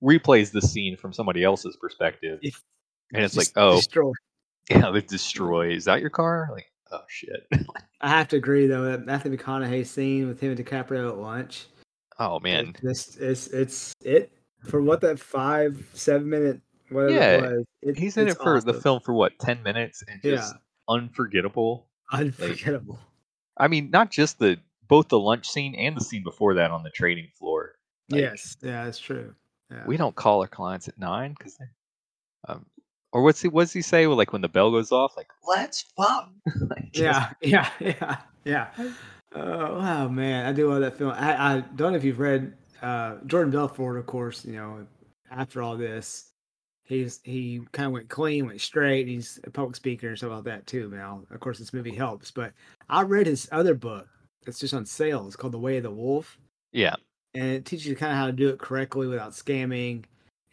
replays 0.00 0.52
the 0.52 0.62
scene 0.62 0.96
from 0.96 1.12
somebody 1.12 1.42
else's 1.42 1.76
perspective, 1.76 2.38
and 3.12 3.24
it's 3.24 3.36
like, 3.36 3.48
oh, 3.56 3.76
destroy. 3.76 4.12
yeah, 4.70 4.90
they 4.92 5.00
destroy. 5.00 5.72
Is 5.72 5.86
that 5.86 6.00
your 6.00 6.10
car? 6.10 6.50
Like, 6.52 6.70
oh 6.92 7.02
shit. 7.08 7.48
I 8.00 8.10
have 8.10 8.28
to 8.28 8.36
agree 8.36 8.68
though 8.68 8.84
that 8.84 9.04
Matthew 9.04 9.36
McConaughey 9.36 9.84
scene 9.84 10.28
with 10.28 10.38
him 10.38 10.52
and 10.52 10.64
DiCaprio 10.64 11.08
at 11.08 11.18
lunch. 11.18 11.66
Oh 12.18 12.40
man. 12.40 12.74
it's 12.82 13.16
it's 13.16 13.46
it's 13.48 13.94
it 14.02 14.32
for 14.68 14.80
what 14.82 15.00
that 15.02 15.18
five 15.18 15.88
seven 15.94 16.28
minute 16.28 16.60
whatever 16.88 17.14
Yeah, 17.14 17.30
it 17.36 17.42
was. 17.42 17.64
It, 17.82 17.98
He's 17.98 18.16
in 18.16 18.28
it 18.28 18.36
for 18.38 18.60
the 18.60 18.74
film 18.74 19.00
for 19.00 19.12
what 19.14 19.38
ten 19.38 19.62
minutes 19.62 20.02
and 20.06 20.20
Yeah. 20.22 20.36
just 20.36 20.54
unforgettable. 20.88 21.86
unforgettable. 22.12 22.98
I 23.56 23.68
mean, 23.68 23.90
not 23.90 24.10
just 24.10 24.38
the 24.38 24.58
both 24.88 25.08
the 25.08 25.18
lunch 25.18 25.48
scene 25.48 25.74
and 25.74 25.96
the 25.96 26.00
scene 26.00 26.22
before 26.22 26.54
that 26.54 26.70
on 26.70 26.82
the 26.82 26.90
trading 26.90 27.28
floor. 27.38 27.72
Like, 28.10 28.20
yes, 28.20 28.56
yeah, 28.62 28.84
that's 28.84 28.98
true. 28.98 29.34
Yeah. 29.70 29.84
we 29.86 29.96
don't 29.96 30.14
call 30.14 30.42
our 30.42 30.46
clients 30.48 30.88
at 30.88 30.98
nine 30.98 31.34
because 31.36 31.58
um 32.46 32.66
or 33.12 33.22
what's 33.22 33.40
he 33.40 33.48
what's 33.48 33.72
he 33.72 33.80
say 33.80 34.06
well, 34.06 34.16
like 34.16 34.32
when 34.32 34.42
the 34.42 34.48
bell 34.48 34.70
goes 34.70 34.92
off 34.92 35.16
like 35.16 35.28
let's 35.48 35.82
fuck 35.96 36.30
Like, 36.70 36.90
Yeah, 36.94 37.30
yeah, 37.40 37.70
yeah, 37.80 38.16
yeah. 38.44 38.68
Oh, 39.34 39.78
wow, 39.78 40.08
man, 40.08 40.46
I 40.46 40.52
do 40.52 40.70
love 40.70 40.80
that 40.80 40.96
film. 40.96 41.10
I, 41.10 41.56
I 41.56 41.60
don't 41.74 41.92
know 41.92 41.98
if 41.98 42.04
you've 42.04 42.20
read 42.20 42.52
uh, 42.82 43.16
Jordan 43.26 43.50
Belfort, 43.50 43.98
of 43.98 44.06
course. 44.06 44.44
You 44.44 44.52
know, 44.52 44.86
after 45.30 45.60
all 45.60 45.76
this, 45.76 46.30
he's 46.84 47.20
he 47.24 47.62
kind 47.72 47.86
of 47.86 47.92
went 47.92 48.08
clean, 48.08 48.46
went 48.46 48.60
straight. 48.60 49.08
He's 49.08 49.40
a 49.44 49.50
public 49.50 49.76
speaker 49.76 50.08
and 50.08 50.16
stuff 50.16 50.30
like 50.30 50.44
that 50.44 50.66
too. 50.66 50.90
Now, 50.94 51.22
of 51.30 51.40
course, 51.40 51.58
this 51.58 51.72
movie 51.72 51.94
helps. 51.94 52.30
But 52.30 52.52
I 52.88 53.02
read 53.02 53.26
his 53.26 53.48
other 53.50 53.74
book. 53.74 54.08
It's 54.46 54.60
just 54.60 54.74
on 54.74 54.86
sale. 54.86 55.26
It's 55.26 55.36
called 55.36 55.54
The 55.54 55.58
Way 55.58 55.78
of 55.78 55.82
the 55.82 55.90
Wolf, 55.90 56.38
yeah 56.72 56.94
and 57.34 57.52
it 57.52 57.64
teaches 57.64 57.86
you 57.86 57.96
kind 57.96 58.12
of 58.12 58.18
how 58.18 58.26
to 58.26 58.32
do 58.32 58.48
it 58.48 58.58
correctly 58.58 59.06
without 59.06 59.32
scamming. 59.32 60.04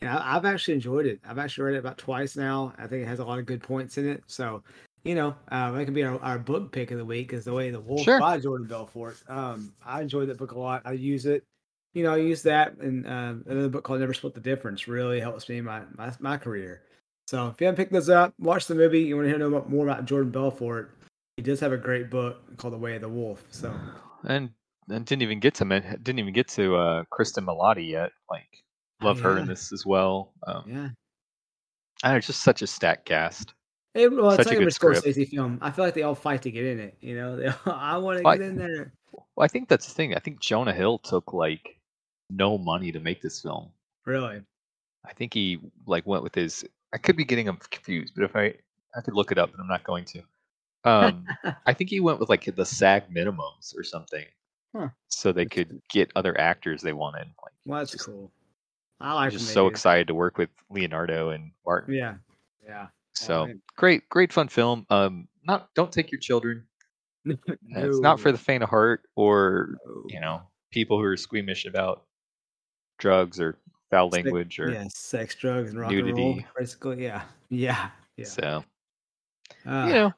And 0.01 0.09
I, 0.09 0.35
I've 0.35 0.45
actually 0.45 0.73
enjoyed 0.75 1.05
it. 1.05 1.19
I've 1.27 1.37
actually 1.37 1.65
read 1.65 1.75
it 1.75 1.79
about 1.79 1.97
twice 1.97 2.35
now. 2.35 2.73
I 2.77 2.87
think 2.87 3.03
it 3.03 3.07
has 3.07 3.19
a 3.19 3.25
lot 3.25 3.39
of 3.39 3.45
good 3.45 3.61
points 3.61 3.97
in 3.97 4.09
it. 4.09 4.23
So, 4.27 4.63
you 5.03 5.15
know, 5.15 5.35
uh, 5.51 5.71
that 5.71 5.85
can 5.85 5.93
be 5.93 6.03
our, 6.03 6.19
our 6.19 6.37
book 6.39 6.71
pick 6.71 6.91
of 6.91 6.97
the 6.97 7.05
week 7.05 7.33
is 7.33 7.45
The 7.45 7.53
Way 7.53 7.71
the 7.71 7.79
Wolf 7.79 8.01
Sure. 8.01 8.19
by 8.19 8.39
Jordan 8.39 8.67
Belfort. 8.67 9.17
Um, 9.27 9.73
I 9.85 10.01
enjoyed 10.01 10.29
that 10.29 10.37
book 10.37 10.51
a 10.51 10.59
lot. 10.59 10.83
I 10.85 10.93
use 10.93 11.25
it. 11.25 11.43
You 11.93 12.03
know, 12.03 12.13
I 12.13 12.17
use 12.17 12.41
that 12.43 12.77
and 12.77 13.05
um, 13.05 13.43
another 13.47 13.67
book 13.69 13.83
called 13.83 13.99
Never 13.99 14.13
Split 14.13 14.33
the 14.33 14.39
Difference 14.39 14.87
really 14.87 15.19
helps 15.19 15.49
me 15.49 15.57
in 15.57 15.65
my, 15.65 15.81
my, 15.97 16.13
my 16.19 16.37
career. 16.37 16.83
So 17.27 17.47
if 17.47 17.59
you 17.59 17.67
haven't 17.67 17.77
picked 17.77 17.93
this 17.93 18.09
up, 18.09 18.33
watch 18.39 18.67
the 18.67 18.75
movie. 18.75 19.01
You 19.01 19.15
want 19.15 19.29
to 19.29 19.37
hear 19.37 19.49
more 19.49 19.85
about 19.85 20.05
Jordan 20.05 20.31
Belfort. 20.31 20.91
He 21.37 21.43
does 21.43 21.59
have 21.59 21.71
a 21.71 21.77
great 21.77 22.09
book 22.09 22.57
called 22.57 22.73
The 22.73 22.77
Way 22.77 22.95
of 22.95 23.01
the 23.01 23.09
Wolf. 23.09 23.43
So 23.51 23.73
and 24.23 24.51
and 24.89 25.05
didn't 25.05 25.21
even 25.21 25.39
get 25.39 25.55
to 25.55 25.65
didn't 26.03 26.19
even 26.19 26.33
get 26.33 26.47
to 26.49 26.75
uh 26.75 27.03
Cristin 27.11 27.45
Milioti 27.45 27.87
yet 27.89 28.11
like 28.29 28.63
love 29.01 29.19
her 29.21 29.37
in 29.37 29.47
this 29.47 29.71
as 29.71 29.85
well 29.85 30.33
um 30.45 30.63
yeah, 30.67 30.89
I 32.03 32.13
know, 32.13 32.19
just 32.19 32.41
such 32.41 32.61
a 32.61 32.67
stacked 32.67 33.05
cast 33.05 33.53
It, 33.93 34.11
well, 34.11 34.29
it's 34.31 34.39
like 34.39 34.47
a 34.47 34.51
every 34.51 34.65
good 34.65 34.73
script. 34.73 35.03
Film. 35.03 35.57
I 35.61 35.71
feel 35.71 35.83
like 35.83 35.93
they 35.93 36.03
all 36.03 36.15
fight 36.15 36.41
to 36.43 36.51
get 36.51 36.63
in 36.65 36.79
it. 36.79 36.97
You 37.01 37.15
know, 37.15 37.35
they 37.35 37.47
all, 37.47 37.55
I 37.65 37.97
want 37.97 38.17
to 38.19 38.23
Well, 38.23 38.37
get 38.37 38.45
in 38.45 38.57
there. 38.57 38.93
Well, 39.11 39.43
I 39.43 39.47
think 39.47 39.67
that's 39.67 39.87
the 39.87 39.93
thing. 39.93 40.15
I 40.15 40.19
think 40.19 40.39
Jonah 40.39 40.73
Hill 40.73 40.97
took 40.99 41.33
like 41.33 41.77
no 42.29 42.57
money 42.57 42.91
to 42.93 42.99
make 42.99 43.21
this 43.21 43.41
film. 43.41 43.69
Really? 44.05 44.41
I 45.05 45.13
think 45.13 45.33
he 45.33 45.59
like 45.85 46.05
went 46.07 46.23
with 46.23 46.35
his. 46.35 46.63
I 46.93 46.97
could 46.97 47.17
be 47.17 47.25
getting 47.25 47.47
him 47.47 47.57
confused, 47.69 48.13
but 48.15 48.23
if 48.23 48.35
I 48.35 48.53
I 48.95 49.01
could 49.01 49.13
look 49.13 49.31
it 49.31 49.37
up, 49.37 49.51
but 49.51 49.59
I'm 49.59 49.67
not 49.67 49.83
going 49.83 50.05
to. 50.05 50.21
Um, 50.83 51.25
I 51.65 51.73
think 51.73 51.89
he 51.89 51.99
went 51.99 52.19
with 52.19 52.29
like 52.29 52.45
the 52.55 52.65
SAG 52.65 53.13
minimums 53.13 53.75
or 53.77 53.83
something, 53.83 54.25
Huh. 54.75 54.89
so 55.09 55.31
they 55.31 55.45
could 55.45 55.81
get 55.89 56.11
other 56.15 56.39
actors 56.39 56.81
they 56.81 56.93
wanted. 56.93 57.27
Like, 57.43 57.53
Well, 57.65 57.79
that's 57.79 57.91
Just- 57.91 58.05
cool. 58.05 58.31
I 59.01 59.09
I'm 59.09 59.15
like 59.15 59.31
just 59.33 59.47
when 59.47 59.53
so 59.53 59.67
excited 59.67 60.07
to 60.07 60.13
work 60.13 60.37
with 60.37 60.49
Leonardo 60.69 61.29
and 61.31 61.51
Martin. 61.65 61.93
Yeah, 61.95 62.13
yeah. 62.63 62.87
So 63.21 63.47
man. 63.47 63.61
great, 63.77 64.07
great 64.09 64.33
fun 64.33 64.47
film. 64.47 64.85
Um, 64.89 65.27
not 65.45 65.69
don't 65.75 65.91
take 65.91 66.11
your 66.11 66.19
children. 66.19 66.65
no, 67.25 67.35
Uh, 67.49 67.55
It's 67.87 67.99
not 67.99 68.19
for 68.19 68.31
the 68.31 68.37
faint 68.37 68.63
of 68.63 68.69
heart 68.69 69.03
or 69.15 69.75
you 70.09 70.19
know 70.19 70.41
people 70.71 70.97
who 70.97 71.03
are 71.05 71.17
squeamish 71.17 71.65
about 71.65 72.03
drugs 72.97 73.39
or 73.39 73.57
foul 73.89 74.09
Sex- 74.11 74.23
language 74.25 74.59
or 74.59 74.71
yeah, 74.71 74.85
sex, 74.93 75.35
drugs, 75.35 75.71
and 75.71 75.79
rock 75.79 75.91
and 75.91 76.01
roll. 76.01 76.33
nudity. 76.35 76.45
Basically, 76.57 77.03
yeah, 77.03 77.21
yeah, 77.49 77.89
yeah. 78.17 78.25
so 78.25 78.63
Uh, 79.65 79.85
you 79.87 79.93
know 79.93 80.13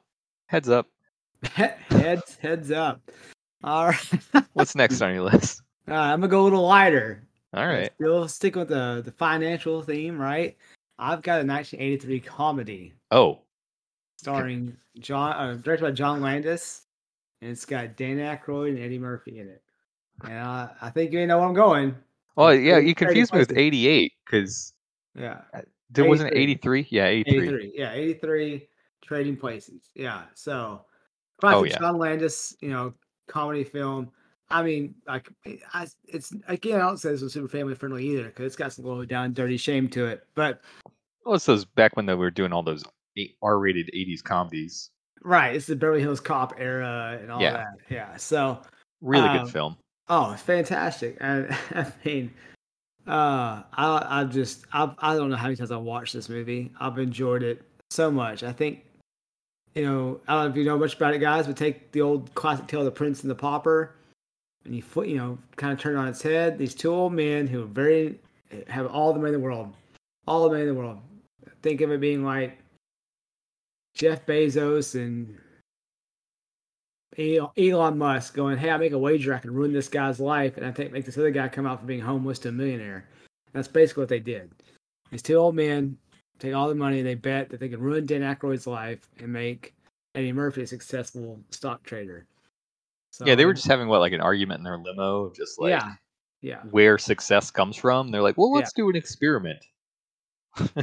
heads 0.46 0.68
up 0.68 0.86
heads, 1.42 2.38
heads 2.40 2.70
up. 2.70 3.00
All 3.62 3.86
right. 3.88 4.44
what's 4.54 4.74
next 4.74 5.00
on 5.02 5.12
your 5.14 5.22
list 5.24 5.62
Uh, 5.88 5.94
I'm 5.94 6.20
gonna 6.20 6.28
go 6.28 6.42
a 6.42 6.44
little 6.44 6.66
lighter. 6.66 7.22
all 7.54 7.66
right 7.66 7.92
Still 7.96 8.28
stick 8.28 8.56
with 8.56 8.68
the 8.68 9.02
the 9.04 9.12
financial 9.12 9.82
theme, 9.82 10.18
right? 10.18 10.56
I've 10.98 11.22
got 11.22 11.40
a 11.40 11.46
1983 11.46 12.20
comedy 12.20 12.94
oh 13.10 13.40
starring 14.16 14.76
John, 15.00 15.32
uh, 15.32 15.54
directed 15.54 15.84
by 15.84 15.90
John 15.90 16.20
Landis, 16.20 16.82
and 17.42 17.50
it's 17.50 17.64
got 17.64 17.96
Dan 17.96 18.18
Aykroyd 18.18 18.70
and 18.70 18.78
Eddie 18.78 18.98
Murphy 18.98 19.40
in 19.40 19.48
it. 19.48 19.62
And 20.22 20.34
uh, 20.34 20.68
I 20.80 20.90
think 20.90 21.12
you 21.12 21.26
know 21.26 21.38
where 21.38 21.48
I'm 21.48 21.54
going. 21.54 21.96
well 22.36 22.54
yeah 22.54 22.78
you 22.78 22.94
confused 22.94 23.32
me 23.32 23.40
with 23.40 23.56
88 23.56 24.12
because 24.24 24.72
Yeah, 25.14 25.40
there 25.90 26.08
wasn't 26.08 26.32
83. 26.34 26.80
83 26.80 26.86
yeah 26.90 27.06
83 27.06 27.42
83. 27.48 27.72
Yeah, 27.74 27.92
83 27.92 28.68
Trading 29.02 29.36
Places. 29.36 29.90
Yeah, 29.94 30.22
so 30.34 30.84
Oh, 31.42 31.64
yeah. 31.64 31.78
John 31.78 31.98
Landis, 31.98 32.56
you 32.60 32.70
know, 32.70 32.94
comedy 33.28 33.64
film. 33.64 34.10
I 34.50 34.62
mean, 34.62 34.94
like, 35.06 35.28
I, 35.72 35.86
it's 36.06 36.32
again, 36.48 36.76
I 36.80 36.84
don't 36.84 36.98
say 36.98 37.10
this 37.10 37.22
was 37.22 37.32
super 37.32 37.48
family 37.48 37.74
friendly 37.74 38.06
either 38.06 38.24
because 38.24 38.46
it's 38.46 38.56
got 38.56 38.72
some 38.72 38.84
low 38.84 39.04
down, 39.04 39.32
dirty 39.32 39.56
shame 39.56 39.88
to 39.88 40.06
it. 40.06 40.26
But 40.34 40.60
well 41.24 41.34
it's 41.36 41.46
those 41.46 41.64
back 41.64 41.96
when 41.96 42.06
they 42.06 42.14
were 42.14 42.30
doing 42.30 42.52
all 42.52 42.62
those 42.62 42.84
r-rated 43.42 43.90
80s 43.94 44.22
comedies 44.22 44.90
right, 45.22 45.54
it's 45.54 45.66
the 45.66 45.76
Beverly 45.76 46.00
Hills 46.00 46.20
Cop 46.20 46.54
era 46.58 47.18
and 47.20 47.30
all 47.30 47.40
Yeah. 47.40 47.52
that. 47.52 47.66
Yeah, 47.88 48.16
so 48.16 48.60
really 49.00 49.28
Um, 49.28 49.38
good 49.38 49.52
film 49.52 49.76
Oh, 50.08 50.34
fantastic. 50.34 51.16
I, 51.22 51.46
I 51.74 51.92
mean, 52.04 52.32
uh, 53.06 53.62
I, 53.72 54.06
I've 54.20 54.30
just, 54.30 54.66
I, 54.72 54.92
I 54.98 55.16
don't 55.16 55.30
know 55.30 55.36
how 55.36 55.44
many 55.44 55.56
times 55.56 55.70
I've 55.70 55.80
watched 55.80 56.12
this 56.12 56.28
movie. 56.28 56.72
I've 56.80 56.98
enjoyed 56.98 57.42
it 57.42 57.62
so 57.90 58.10
much. 58.10 58.42
I 58.42 58.52
think, 58.52 58.84
you 59.74 59.84
know, 59.84 60.20
I 60.28 60.34
don't 60.34 60.44
know 60.44 60.50
if 60.50 60.56
you 60.56 60.64
know 60.64 60.78
much 60.78 60.94
about 60.96 61.14
it, 61.14 61.18
guys, 61.18 61.46
but 61.46 61.56
take 61.56 61.92
the 61.92 62.00
old 62.00 62.34
classic 62.34 62.66
tale 62.66 62.80
of 62.80 62.86
the 62.86 62.90
Prince 62.90 63.22
and 63.22 63.30
the 63.30 63.34
Pauper, 63.34 63.94
and 64.64 64.74
you 64.74 64.82
foot, 64.82 65.08
you 65.08 65.16
know, 65.16 65.38
kind 65.56 65.72
of 65.72 65.78
turn 65.78 65.96
it 65.96 65.98
on 65.98 66.08
its 66.08 66.22
head. 66.22 66.58
These 66.58 66.74
two 66.74 66.92
old 66.92 67.12
men 67.12 67.46
who 67.46 67.62
are 67.62 67.66
very 67.66 68.20
have 68.68 68.86
all 68.86 69.12
the 69.12 69.18
money 69.18 69.34
in 69.34 69.40
the 69.40 69.44
world, 69.44 69.72
all 70.26 70.44
the 70.44 70.50
money 70.50 70.62
in 70.62 70.68
the 70.68 70.74
world. 70.74 70.98
Think 71.62 71.80
of 71.80 71.90
it 71.90 72.00
being 72.00 72.24
like 72.24 72.58
Jeff 73.94 74.26
Bezos 74.26 74.94
and 74.94 75.38
Elon 77.56 77.98
Musk 77.98 78.34
going, 78.34 78.58
"Hey, 78.58 78.70
I 78.70 78.76
make 78.76 78.92
a 78.92 78.98
wager 78.98 79.34
I 79.34 79.38
can 79.38 79.54
ruin 79.54 79.72
this 79.72 79.88
guy's 79.88 80.20
life, 80.20 80.56
and 80.56 80.66
I 80.66 80.72
think 80.72 80.92
make 80.92 81.04
this 81.04 81.18
other 81.18 81.30
guy 81.30 81.48
come 81.48 81.66
out 81.66 81.78
from 81.78 81.86
being 81.86 82.00
homeless 82.00 82.38
to 82.40 82.48
a 82.48 82.52
millionaire." 82.52 83.08
That's 83.52 83.68
basically 83.68 84.02
what 84.02 84.08
they 84.08 84.20
did. 84.20 84.50
These 85.10 85.22
two 85.22 85.34
old 85.34 85.54
men 85.54 85.96
take 86.38 86.54
all 86.54 86.68
the 86.68 86.74
money, 86.74 86.98
and 86.98 87.06
they 87.06 87.14
bet 87.14 87.48
that 87.50 87.60
they 87.60 87.68
can 87.68 87.80
ruin 87.80 88.04
Dan 88.04 88.22
Aykroyd's 88.22 88.66
life 88.66 89.08
and 89.18 89.32
make 89.32 89.74
Eddie 90.14 90.32
Murphy 90.32 90.62
a 90.62 90.66
successful 90.66 91.40
stock 91.50 91.82
trader. 91.84 92.26
So, 93.14 93.24
yeah 93.26 93.36
they 93.36 93.46
were 93.46 93.54
just 93.54 93.68
having 93.68 93.86
what 93.86 94.00
like 94.00 94.12
an 94.12 94.20
argument 94.20 94.58
in 94.58 94.64
their 94.64 94.78
limo 94.78 95.32
just 95.36 95.60
like 95.60 95.70
yeah, 95.70 95.92
yeah, 96.40 96.62
where 96.70 96.98
success 96.98 97.50
comes 97.50 97.76
from 97.76 98.10
they're 98.10 98.22
like 98.22 98.36
well 98.36 98.52
let's 98.52 98.72
do 98.72 98.90
an 98.90 98.96
experiment 98.96 99.64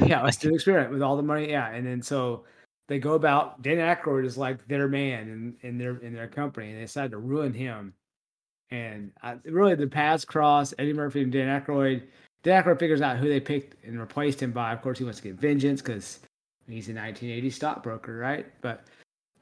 yeah. 0.04 0.22
Let's 0.22 0.36
do 0.38 0.48
an 0.48 0.54
experiment 0.54 0.92
with 0.92 1.02
all 1.02 1.16
the 1.16 1.22
money. 1.22 1.50
Yeah, 1.50 1.70
and 1.70 1.86
then 1.86 2.02
so 2.02 2.44
they 2.88 2.98
go 2.98 3.14
about. 3.14 3.62
Dan 3.62 3.78
Aykroyd 3.78 4.24
is 4.24 4.36
like 4.36 4.66
their 4.68 4.88
man 4.88 5.28
in, 5.28 5.68
in 5.68 5.78
their 5.78 5.96
in 5.98 6.14
their 6.14 6.28
company, 6.28 6.68
and 6.68 6.76
they 6.78 6.82
decide 6.82 7.10
to 7.12 7.18
ruin 7.18 7.52
him. 7.52 7.94
And 8.70 9.12
I, 9.22 9.36
really, 9.44 9.74
the 9.74 9.86
paths 9.86 10.24
cross. 10.24 10.72
Eddie 10.78 10.92
Murphy 10.92 11.22
and 11.22 11.32
Dan 11.32 11.60
Aykroyd. 11.60 12.02
Dan 12.42 12.62
Aykroyd 12.62 12.78
figures 12.78 13.02
out 13.02 13.18
who 13.18 13.28
they 13.28 13.40
picked 13.40 13.82
and 13.84 14.00
replaced 14.00 14.42
him 14.42 14.52
by. 14.52 14.72
Of 14.72 14.82
course, 14.82 14.98
he 14.98 15.04
wants 15.04 15.20
to 15.20 15.28
get 15.28 15.38
vengeance 15.38 15.82
because 15.82 16.20
he's 16.66 16.88
a 16.88 16.94
1980 16.94 17.50
stockbroker, 17.50 18.16
right? 18.16 18.46
But 18.62 18.86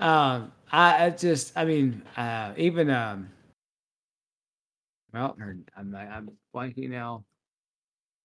um, 0.01 0.53
I, 0.73 1.07
I 1.07 1.11
just, 1.11 1.53
I 1.57 1.65
mean, 1.65 2.03
uh, 2.17 2.53
even 2.57 2.91
um, 2.91 3.31
well, 5.13 5.37
her- 5.39 5.59
I'm 5.77 5.95
I'm 5.95 6.31
blanking 6.55 6.91
now. 6.91 7.25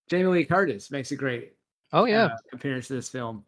Jamie 0.09 0.27
Lee 0.27 0.45
Curtis 0.45 0.91
makes 0.91 1.11
a 1.11 1.15
great 1.15 1.53
oh 1.91 2.05
yeah 2.05 2.25
uh, 2.25 2.35
appearance 2.53 2.87
to 2.87 2.93
this 2.93 3.09
film. 3.09 3.43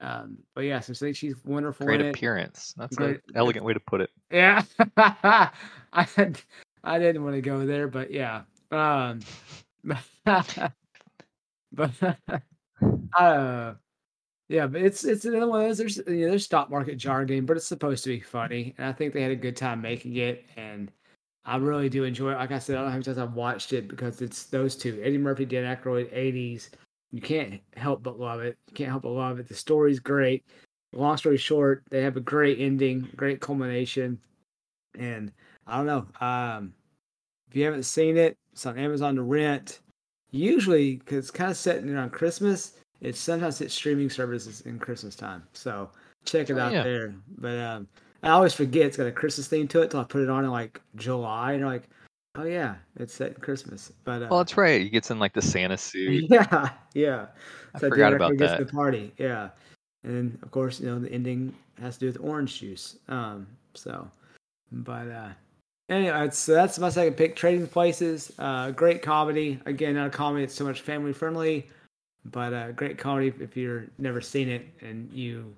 Um, 0.00 0.38
but 0.54 0.62
yeah, 0.62 0.80
so 0.80 1.12
she's 1.12 1.34
wonderful 1.44 1.84
great 1.86 2.00
appearance 2.00 2.72
that's 2.76 2.96
Great- 2.96 3.16
an 3.16 3.36
elegant 3.36 3.64
way 3.64 3.74
to 3.74 3.80
put 3.80 4.00
it 4.00 4.10
Yeah, 4.30 4.62
I 4.96 5.50
I 6.84 6.98
didn't 6.98 7.22
want 7.22 7.34
to 7.36 7.42
go 7.42 7.66
there, 7.66 7.88
but 7.88 8.10
yeah. 8.10 8.42
Um, 8.70 9.20
but 11.72 11.90
uh, 13.18 13.74
yeah, 14.50 14.66
but 14.66 14.82
it's 14.82 15.04
it's 15.04 15.24
another 15.24 15.46
one 15.46 15.60
of 15.60 15.68
those. 15.68 15.78
There's 15.78 15.96
you 16.08 16.24
know, 16.24 16.30
there's 16.30 16.44
stock 16.44 16.70
market 16.70 16.96
jargon, 16.96 17.46
but 17.46 17.56
it's 17.56 17.68
supposed 17.68 18.02
to 18.02 18.10
be 18.10 18.18
funny, 18.18 18.74
and 18.76 18.86
I 18.88 18.92
think 18.92 19.14
they 19.14 19.22
had 19.22 19.30
a 19.30 19.36
good 19.36 19.56
time 19.56 19.80
making 19.80 20.16
it, 20.16 20.44
and 20.56 20.90
I 21.44 21.56
really 21.56 21.88
do 21.88 22.02
enjoy 22.02 22.32
it. 22.32 22.34
Like 22.34 22.50
I 22.50 22.58
said, 22.58 22.74
I 22.74 22.78
don't 22.78 22.86
know 22.86 22.90
how 22.90 22.96
many 22.96 23.04
times 23.04 23.18
I've 23.18 23.34
watched 23.34 23.72
it 23.72 23.86
because 23.86 24.20
it's 24.20 24.46
those 24.46 24.74
two, 24.74 25.00
Eddie 25.04 25.18
Murphy, 25.18 25.44
Dan 25.44 25.76
Aykroyd, 25.76 26.12
'80s. 26.12 26.70
You 27.12 27.20
can't 27.20 27.60
help 27.76 28.02
but 28.02 28.18
love 28.18 28.40
it. 28.40 28.58
You 28.66 28.74
can't 28.74 28.90
help 28.90 29.04
but 29.04 29.10
love 29.10 29.38
it. 29.38 29.46
The 29.46 29.54
story's 29.54 30.00
great. 30.00 30.44
Long 30.92 31.16
story 31.16 31.36
short, 31.36 31.84
they 31.88 32.02
have 32.02 32.16
a 32.16 32.20
great 32.20 32.58
ending, 32.58 33.08
great 33.14 33.40
culmination, 33.40 34.18
and 34.98 35.30
I 35.64 35.76
don't 35.76 35.86
know. 35.86 36.26
Um, 36.26 36.74
if 37.48 37.56
you 37.56 37.64
haven't 37.66 37.84
seen 37.84 38.16
it, 38.16 38.36
it's 38.52 38.66
on 38.66 38.76
Amazon 38.76 39.14
to 39.14 39.22
rent. 39.22 39.78
Usually, 40.32 40.96
because 40.96 41.18
it's 41.18 41.30
kind 41.30 41.52
of 41.52 41.56
set 41.56 41.84
around 41.84 42.10
Christmas, 42.10 42.72
it 43.00 43.16
sometimes 43.16 43.58
hits 43.58 43.74
streaming 43.74 44.10
services 44.10 44.60
in 44.62 44.78
Christmas 44.78 45.14
time. 45.16 45.42
So 45.52 45.90
check 46.24 46.50
it 46.50 46.54
Oh, 46.56 46.60
out 46.60 46.72
yeah. 46.72 46.82
there. 46.82 47.14
But 47.38 47.58
um, 47.58 47.88
I 48.22 48.30
always 48.30 48.52
forget 48.54 48.86
it's 48.86 48.96
got 48.96 49.06
a 49.06 49.12
Christmas 49.12 49.48
theme 49.48 49.68
to 49.68 49.82
it 49.82 49.90
till 49.90 50.00
I 50.00 50.04
put 50.04 50.22
it 50.22 50.30
on 50.30 50.44
in 50.44 50.50
like 50.50 50.80
July, 50.96 51.52
and 51.52 51.60
you're 51.60 51.68
like, 51.68 51.88
oh 52.36 52.44
yeah, 52.44 52.76
it's 52.96 53.14
set 53.14 53.28
in 53.28 53.34
Christmas. 53.40 53.92
But 54.04 54.22
uh, 54.22 54.26
well 54.30 54.38
that's 54.40 54.56
right 54.56 54.82
he 54.82 54.88
gets 54.90 55.10
in 55.10 55.18
like 55.18 55.32
the 55.32 55.42
santa 55.42 55.76
suit 55.76 56.26
yeah, 56.30 56.70
yeah. 56.94 57.26
i 57.74 57.78
So 57.78 57.88
forgot 57.88 58.12
about 58.12 58.36
that 58.38 58.58
The 58.58 58.66
party, 58.66 59.12
yeah, 59.18 59.50
and 60.04 60.16
then 60.16 60.38
of 60.42 60.50
course 60.50 60.80
you 60.80 60.86
know 60.86 60.98
the 60.98 61.10
ending 61.10 61.54
has 61.80 61.94
to 61.96 62.00
do 62.00 62.06
with 62.06 62.18
orange 62.20 62.60
juice. 62.60 62.96
Um, 63.08 63.46
so, 63.74 64.06
but 64.70 65.08
uh, 65.08 65.28
anyway, 65.88 66.28
so 66.30 66.52
that's 66.52 66.78
my 66.78 66.90
second 66.90 67.14
pick. 67.14 67.36
Trading 67.36 67.66
Places, 67.66 68.32
uh, 68.38 68.70
great 68.72 69.00
comedy. 69.00 69.58
Again, 69.64 69.94
not 69.94 70.08
a 70.08 70.10
comedy 70.10 70.44
that's 70.44 70.54
so 70.54 70.64
much 70.64 70.82
family 70.82 71.12
friendly, 71.14 71.66
but 72.26 72.52
uh, 72.52 72.72
great 72.72 72.98
comedy 72.98 73.32
if 73.40 73.56
you're 73.56 73.86
never 73.98 74.20
seen 74.20 74.48
it 74.48 74.66
and 74.80 75.10
you. 75.12 75.54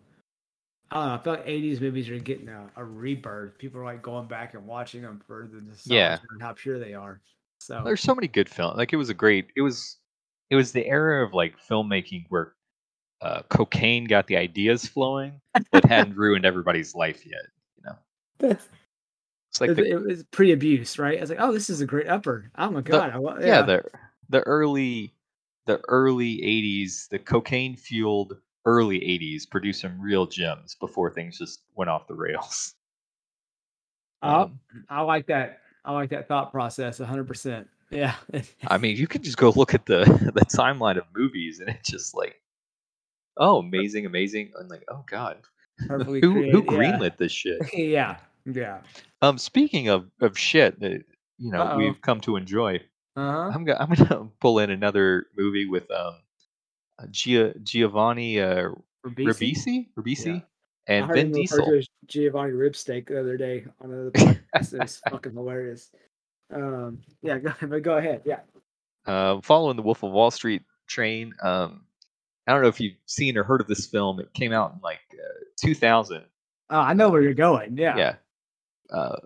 I 0.91 0.97
don't 0.97 1.07
know. 1.09 1.15
I 1.15 1.19
feel 1.19 1.33
like 1.35 1.47
'80s 1.47 1.81
movies 1.81 2.09
are 2.11 2.19
getting 2.19 2.49
a, 2.49 2.69
a 2.77 2.85
rebirth. 2.85 3.57
People 3.57 3.81
are 3.81 3.85
like 3.85 4.03
going 4.03 4.27
back 4.27 4.55
and 4.55 4.67
watching 4.67 5.03
them 5.03 5.23
for 5.27 5.49
the 5.51 5.63
Yeah. 5.85 6.19
and 6.31 6.43
how 6.43 6.53
pure 6.53 6.79
they 6.79 6.93
are. 6.95 7.21
So 7.61 7.83
there's 7.85 8.01
so 8.01 8.15
many 8.15 8.27
good 8.27 8.49
films 8.49 8.77
like 8.77 8.93
it 8.93 8.97
was 8.97 9.09
a 9.09 9.15
great 9.15 9.47
it 9.57 9.63
was 9.63 9.99
it 10.51 10.57
was 10.57 10.73
the 10.73 10.87
era 10.87 11.25
of 11.25 11.33
like 11.33 11.55
filmmaking 11.59 12.27
where 12.29 12.55
uh, 13.21 13.43
cocaine 13.51 14.05
got 14.05 14.27
the 14.27 14.37
ideas 14.37 14.85
flowing 14.85 15.41
but 15.71 15.85
hadn't 15.85 16.17
ruined 16.17 16.45
everybody's 16.45 16.93
life 16.97 17.25
yet 17.25 17.43
you 17.77 17.83
know 17.85 17.97
that's 18.39 18.69
it's 19.53 19.61
like 19.61 19.71
it, 19.71 19.77
the, 19.77 19.91
it 19.91 20.01
was 20.03 20.25
pre-abuse, 20.31 20.99
right? 20.99 21.19
I 21.19 21.21
was 21.21 21.29
like, 21.29 21.39
oh, 21.39 21.53
this 21.53 21.69
is 21.69 21.83
a 21.83 21.87
great 21.87 22.09
upper. 22.09 22.51
Oh 22.57 22.71
my 22.71 22.81
god, 22.81 23.11
I, 23.11 23.19
wa- 23.19 23.37
yeah. 23.39 23.61
the 23.61 23.85
the 24.31 24.41
early 24.41 25.13
the 25.67 25.81
early 25.89 26.39
80s 26.39 27.09
the 27.09 27.19
cocaine 27.19 27.77
fueled 27.77 28.37
early 28.65 28.99
80s 29.01 29.49
produced 29.51 29.81
some 29.81 30.01
real 30.01 30.27
gems 30.27 30.77
before 30.81 31.11
things 31.11 31.39
just 31.39 31.63
went 31.75 31.91
off 31.91 32.07
the 32.07 32.15
rails 32.15 32.75
Oh, 34.25 34.43
Um, 34.43 34.61
I 34.89 35.01
like 35.01 35.27
that. 35.27 35.59
I 35.85 35.93
like 35.93 36.11
that 36.11 36.29
thought 36.29 36.53
process. 36.53 36.99
hundred 36.99 37.27
percent. 37.27 37.69
Yeah. 37.91 38.15
i 38.69 38.79
mean 38.79 38.97
you 38.97 39.07
can 39.07 39.23
just 39.23 39.37
go 39.37 39.51
look 39.51 39.75
at 39.75 39.85
the 39.85 40.05
the 40.35 40.47
timeline 40.47 40.97
of 40.97 41.05
movies 41.15 41.61
and 41.61 41.69
it's 41.69 41.91
just 41.91 42.15
like 42.15 42.41
oh, 43.37 43.59
amazing, 43.59 44.07
amazing. 44.07 44.53
I'm 44.59 44.69
like, 44.69 44.85
oh 44.91 45.05
god, 45.11 45.39
Perfectly 45.89 46.21
who 46.23 46.51
who 46.51 46.63
created, 46.63 46.93
yeah. 46.93 46.99
greenlit 47.11 47.17
this 47.19 47.33
shit? 47.33 47.59
yeah, 47.75 48.17
yeah. 48.47 48.81
Um, 49.23 49.37
speaking 49.39 49.89
of 49.89 50.07
of 50.23 50.39
shit 50.39 50.81
that 50.81 51.03
you 51.39 51.51
know 51.53 51.63
Uh-oh. 51.63 51.77
we've 51.79 52.01
come 52.01 52.21
to 52.23 52.37
enjoy, 52.37 52.81
Uh-huh. 53.17 53.51
I'm 53.55 53.65
gonna 53.65 53.79
I'm 53.79 53.95
gonna 53.95 54.29
pull 54.41 54.59
in 54.61 54.71
another 54.71 55.27
movie 55.37 55.67
with 55.67 55.91
um, 55.91 56.15
uh, 56.99 57.07
Gia, 57.11 57.55
Giovanni 57.63 58.41
uh, 58.41 58.69
Ribisi? 59.07 59.89
Ribisi, 59.99 60.27
Yeah. 60.37 60.41
and 60.95 61.05
I 61.11 61.15
Vin 61.15 61.33
Diesel. 61.33 61.83
Giovanni 62.07 62.53
Ribsteak 62.53 63.09
the 63.09 63.21
other 63.21 63.37
day 63.37 63.65
on 63.81 63.91
another 63.93 64.11
podcast. 64.55 64.73
it 64.75 64.81
was 64.81 65.01
fucking 65.11 65.33
hilarious. 65.35 65.91
Um, 66.55 67.01
yeah, 67.23 67.39
go, 67.39 67.53
but 67.63 67.83
go 67.83 67.97
ahead. 67.99 68.23
Yeah. 68.25 68.41
uh, 69.07 69.41
following 69.43 69.77
the 69.77 69.83
Wolf 69.83 70.03
of 70.03 70.13
Wall 70.13 70.31
Street 70.31 70.63
train. 70.87 71.35
Um, 71.43 71.83
I 72.47 72.53
don't 72.53 72.63
know 72.63 72.69
if 72.69 72.81
you've 72.81 72.97
seen 73.07 73.37
or 73.37 73.45
heard 73.45 73.61
of 73.61 73.67
this 73.69 73.87
film. 73.87 74.21
It 74.21 74.33
came 74.35 74.53
out 74.53 74.73
in 74.75 74.81
like 74.83 75.01
uh, 75.13 75.45
2000. 75.61 76.23
Oh, 76.71 76.79
I 76.79 76.95
know 76.95 77.11
where 77.11 77.21
you're 77.23 77.35
going. 77.35 77.77
Yeah. 77.77 77.97
Yeah. 77.97 78.15
Uh, 78.91 79.17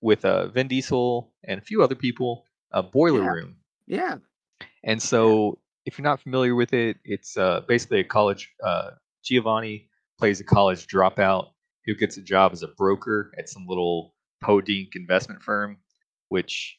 with 0.00 0.24
uh, 0.24 0.48
Vin 0.48 0.68
Diesel 0.68 1.32
and 1.44 1.58
a 1.58 1.62
few 1.62 1.82
other 1.82 1.94
people, 1.94 2.44
uh, 2.72 2.82
Boiler 2.82 3.22
Yeah. 3.22 3.30
Room. 3.30 3.56
Yeah. 3.86 4.16
And 4.84 5.02
so, 5.02 5.58
if 5.84 5.98
you're 5.98 6.04
not 6.04 6.20
familiar 6.20 6.54
with 6.54 6.72
it, 6.72 6.96
it's 7.04 7.36
uh, 7.36 7.60
basically 7.68 8.00
a 8.00 8.04
college. 8.04 8.52
Uh, 8.62 8.90
Giovanni 9.24 9.88
plays 10.18 10.40
a 10.40 10.44
college 10.44 10.86
dropout 10.86 11.48
who 11.84 11.94
gets 11.94 12.16
a 12.16 12.22
job 12.22 12.52
as 12.52 12.62
a 12.62 12.68
broker 12.68 13.32
at 13.38 13.48
some 13.48 13.66
little 13.68 14.14
podink 14.42 14.96
investment 14.96 15.42
firm, 15.42 15.78
which 16.28 16.78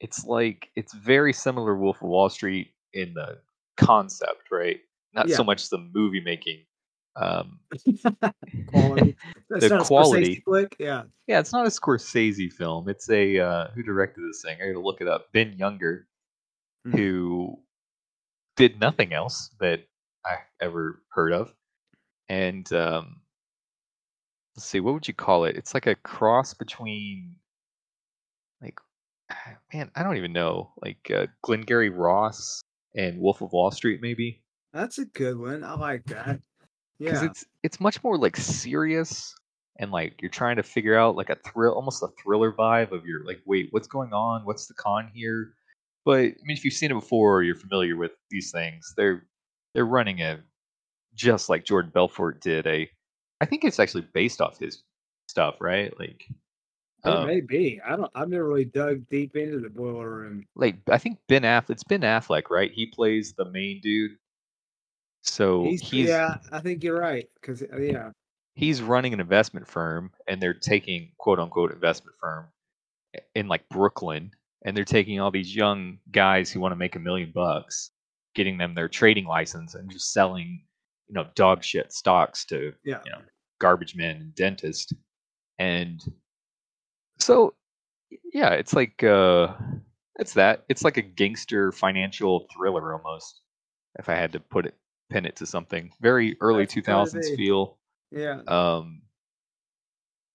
it's 0.00 0.24
like 0.24 0.68
it's 0.76 0.92
very 0.94 1.32
similar 1.32 1.76
Wolf 1.76 1.96
of 2.02 2.08
Wall 2.08 2.28
Street 2.28 2.68
in 2.92 3.14
the 3.14 3.38
concept, 3.76 4.50
right? 4.52 4.80
Not 5.12 5.28
Yeah. 5.28 5.36
so 5.36 5.44
much 5.44 5.68
the 5.70 5.78
movie 5.78 6.20
making. 6.20 6.64
Um, 7.16 7.60
quality. 8.68 9.16
The 9.48 9.68
not 9.68 9.80
a 9.80 9.84
Scorsese 9.84 10.42
quality. 10.44 10.76
Yeah. 10.78 11.02
yeah, 11.26 11.38
it's 11.38 11.52
not 11.52 11.66
a 11.66 11.70
Scorsese 11.70 12.52
film. 12.52 12.88
It's 12.88 13.08
a 13.10 13.38
uh, 13.38 13.68
who 13.74 13.82
directed 13.82 14.22
this 14.28 14.42
thing? 14.42 14.56
I 14.60 14.66
got 14.66 14.72
to 14.72 14.80
look 14.80 15.00
it 15.00 15.08
up. 15.08 15.32
Ben 15.32 15.52
Younger, 15.56 16.06
Mhm. 16.86 16.98
who 16.98 17.58
did 18.56 18.80
nothing 18.80 19.12
else 19.12 19.50
that 19.60 19.86
I 20.26 20.36
ever 20.60 21.02
heard 21.10 21.32
of, 21.32 21.54
and 22.28 22.70
um, 22.72 23.20
let's 24.56 24.66
see, 24.66 24.80
what 24.80 24.94
would 24.94 25.08
you 25.08 25.14
call 25.14 25.44
it? 25.44 25.56
It's 25.56 25.72
like 25.74 25.86
a 25.86 25.94
cross 25.94 26.52
between, 26.54 27.36
like, 28.60 28.78
man, 29.72 29.90
I 29.94 30.02
don't 30.02 30.16
even 30.16 30.32
know, 30.32 30.72
like 30.82 31.10
uh, 31.14 31.26
Glengarry 31.42 31.90
Ross 31.90 32.60
and 32.96 33.18
Wolf 33.20 33.40
of 33.40 33.52
Wall 33.52 33.70
Street, 33.70 34.00
maybe. 34.02 34.42
That's 34.72 34.98
a 34.98 35.04
good 35.06 35.38
one. 35.38 35.62
I 35.64 35.74
like 35.74 36.04
that. 36.06 36.40
Because 37.02 37.22
Yeah. 37.22 37.28
it's 37.30 37.44
it's 37.62 37.80
much 37.80 38.02
more 38.04 38.16
like 38.18 38.36
serious 38.36 39.34
and 39.78 39.90
like 39.90 40.20
you're 40.22 40.30
trying 40.30 40.56
to 40.56 40.62
figure 40.62 40.96
out 40.96 41.16
like 41.16 41.30
a 41.30 41.36
thrill 41.36 41.74
almost 41.74 42.02
a 42.02 42.08
thriller 42.22 42.52
vibe 42.52 42.92
of 42.92 43.04
your 43.06 43.24
like 43.24 43.40
wait 43.46 43.68
what's 43.72 43.88
going 43.88 44.12
on 44.12 44.44
what's 44.44 44.66
the 44.66 44.74
con 44.74 45.10
here 45.14 45.54
but 46.04 46.18
i 46.20 46.22
mean 46.44 46.56
if 46.56 46.64
you've 46.64 46.74
seen 46.74 46.90
it 46.90 46.94
before 46.94 47.38
or 47.38 47.42
you're 47.42 47.54
familiar 47.56 47.96
with 47.96 48.12
these 48.30 48.50
things 48.52 48.94
they're 48.96 49.26
they're 49.74 49.86
running 49.86 50.20
a 50.22 50.38
just 51.14 51.48
like 51.48 51.64
jordan 51.64 51.90
belfort 51.94 52.40
did 52.40 52.66
a 52.66 52.88
i 53.40 53.44
think 53.44 53.64
it's 53.64 53.78
actually 53.80 54.06
based 54.14 54.40
off 54.40 54.58
his 54.58 54.82
stuff 55.28 55.56
right 55.60 55.98
like 55.98 56.24
It 57.04 57.08
um, 57.10 57.26
may 57.26 57.40
be. 57.40 57.80
I 57.86 57.96
don't. 57.96 58.10
I've 58.14 58.28
never 58.30 58.48
really 58.48 58.64
dug 58.64 59.06
deep 59.10 59.36
into 59.36 59.58
the 59.60 59.68
boiler 59.68 60.08
room. 60.08 60.46
like 60.56 60.76
i 60.90 60.98
think 60.98 61.18
ben 61.28 61.42
affleck 61.42 61.70
it's 61.70 61.84
ben 61.84 62.00
affleck 62.02 62.50
right 62.50 62.70
he 62.72 62.86
plays 62.86 63.34
the 63.34 63.44
main 63.50 63.80
dude 63.82 64.12
so 65.24 65.64
He's, 65.64 65.80
he's 65.80 66.08
yeah. 66.08 66.36
I 66.52 66.60
think 66.60 66.84
you're 66.84 66.98
right. 66.98 67.26
Because 67.40 67.62
yeah. 67.78 68.10
he's 68.54 68.82
running 68.82 69.12
an 69.14 69.20
investment 69.20 69.66
firm 69.66 70.12
and 70.28 70.40
they're 70.40 70.54
taking 70.54 71.10
quote 71.18 71.38
unquote 71.40 71.72
investment 71.72 72.14
firm 72.20 72.46
in 73.34 73.48
like 73.48 73.68
Brooklyn 73.70 74.30
and 74.64 74.76
they're 74.76 74.84
taking 74.84 75.20
all 75.20 75.30
these 75.30 75.54
young 75.54 75.98
guys 76.12 76.50
who 76.52 76.60
want 76.60 76.72
to 76.72 76.76
make 76.76 76.94
a 76.94 77.00
million 77.00 77.32
bucks, 77.34 77.90
getting 78.34 78.58
them 78.58 78.74
their 78.74 78.88
trading 78.88 79.24
license 79.24 79.74
and 79.74 79.90
just 79.90 80.12
selling, 80.12 80.62
you 81.08 81.14
know, 81.14 81.26
dog 81.34 81.64
shit 81.64 81.92
stocks 81.92 82.44
to 82.46 82.72
Yeah. 82.84 83.00
you 83.04 83.12
know 83.12 83.18
garbage 83.60 83.96
men 83.96 84.16
and 84.16 84.34
dentist. 84.34 84.92
And 85.58 86.02
so 87.18 87.54
yeah, 88.32 88.50
it's 88.50 88.74
like 88.74 89.02
uh 89.02 89.54
it's 90.18 90.34
that. 90.34 90.64
It's 90.68 90.84
like 90.84 90.98
a 90.98 91.02
gangster 91.02 91.72
financial 91.72 92.46
thriller 92.54 92.92
almost. 92.94 93.40
If 93.98 94.08
I 94.08 94.14
had 94.14 94.32
to 94.32 94.40
put 94.40 94.66
it 94.66 94.74
pin 95.10 95.26
it 95.26 95.36
to 95.36 95.46
something. 95.46 95.90
Very 96.00 96.36
early 96.40 96.66
two 96.66 96.82
thousands 96.82 97.30
feel. 97.36 97.78
Yeah. 98.10 98.40
Um, 98.46 99.02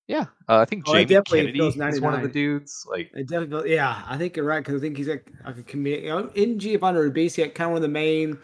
yeah, 0.07 0.25
uh, 0.47 0.57
I 0.57 0.65
think 0.65 0.85
Oh, 0.87 0.93
Jamie 0.93 1.21
Kennedy 1.23 1.59
is 1.67 2.01
one 2.01 2.15
of 2.15 2.23
the 2.23 2.27
dudes. 2.27 2.83
Like, 2.89 3.11
It 3.13 3.27
definitely, 3.27 3.75
yeah, 3.75 4.01
I 4.07 4.17
think 4.17 4.35
you're 4.35 4.45
right 4.45 4.59
because 4.59 4.81
I 4.81 4.83
think 4.83 4.97
he's 4.97 5.07
like, 5.07 5.31
like 5.45 5.59
a 5.59 5.61
comedian. 5.63 6.03
You 6.03 6.09
know, 6.09 6.31
in 6.33 6.57
Giovanni 6.57 6.97
Ribisi, 6.99 7.43
like, 7.43 7.53
kind 7.53 7.67
of 7.67 7.73
one 7.73 7.77
of 7.77 7.81
the 7.83 7.89
main, 7.89 8.35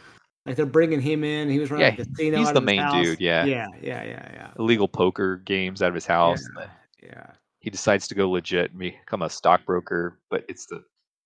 like 0.45 0.57
they're 0.57 0.67
bringing 0.67 1.01
him 1.01 1.23
in. 1.23 1.49
He 1.49 1.57
was 1.57 1.71
running 1.71 1.87
Yeah, 1.87 2.03
a 2.03 2.05
casino. 2.05 2.37
he's 2.37 2.53
the 2.53 2.61
main 2.61 2.81
house. 2.81 3.03
dude, 3.03 3.19
yeah. 3.19 3.45
yeah, 3.45 3.67
yeah, 3.81 4.03
yeah, 4.03 4.29
yeah, 4.31 4.51
illegal 4.59 4.87
poker 4.87 5.37
games 5.37 5.81
out 5.81 5.89
of 5.89 5.95
his 5.95 6.05
house, 6.05 6.45
and 6.45 6.55
then 6.57 6.69
yeah. 7.01 7.31
he 7.61 7.71
decides 7.71 8.07
to 8.09 8.15
go 8.15 8.29
legit 8.29 8.69
and 8.69 8.79
become 8.79 9.23
a 9.23 9.29
stockbroker, 9.29 10.19
but 10.29 10.45
it's 10.47 10.67
the, 10.67 10.83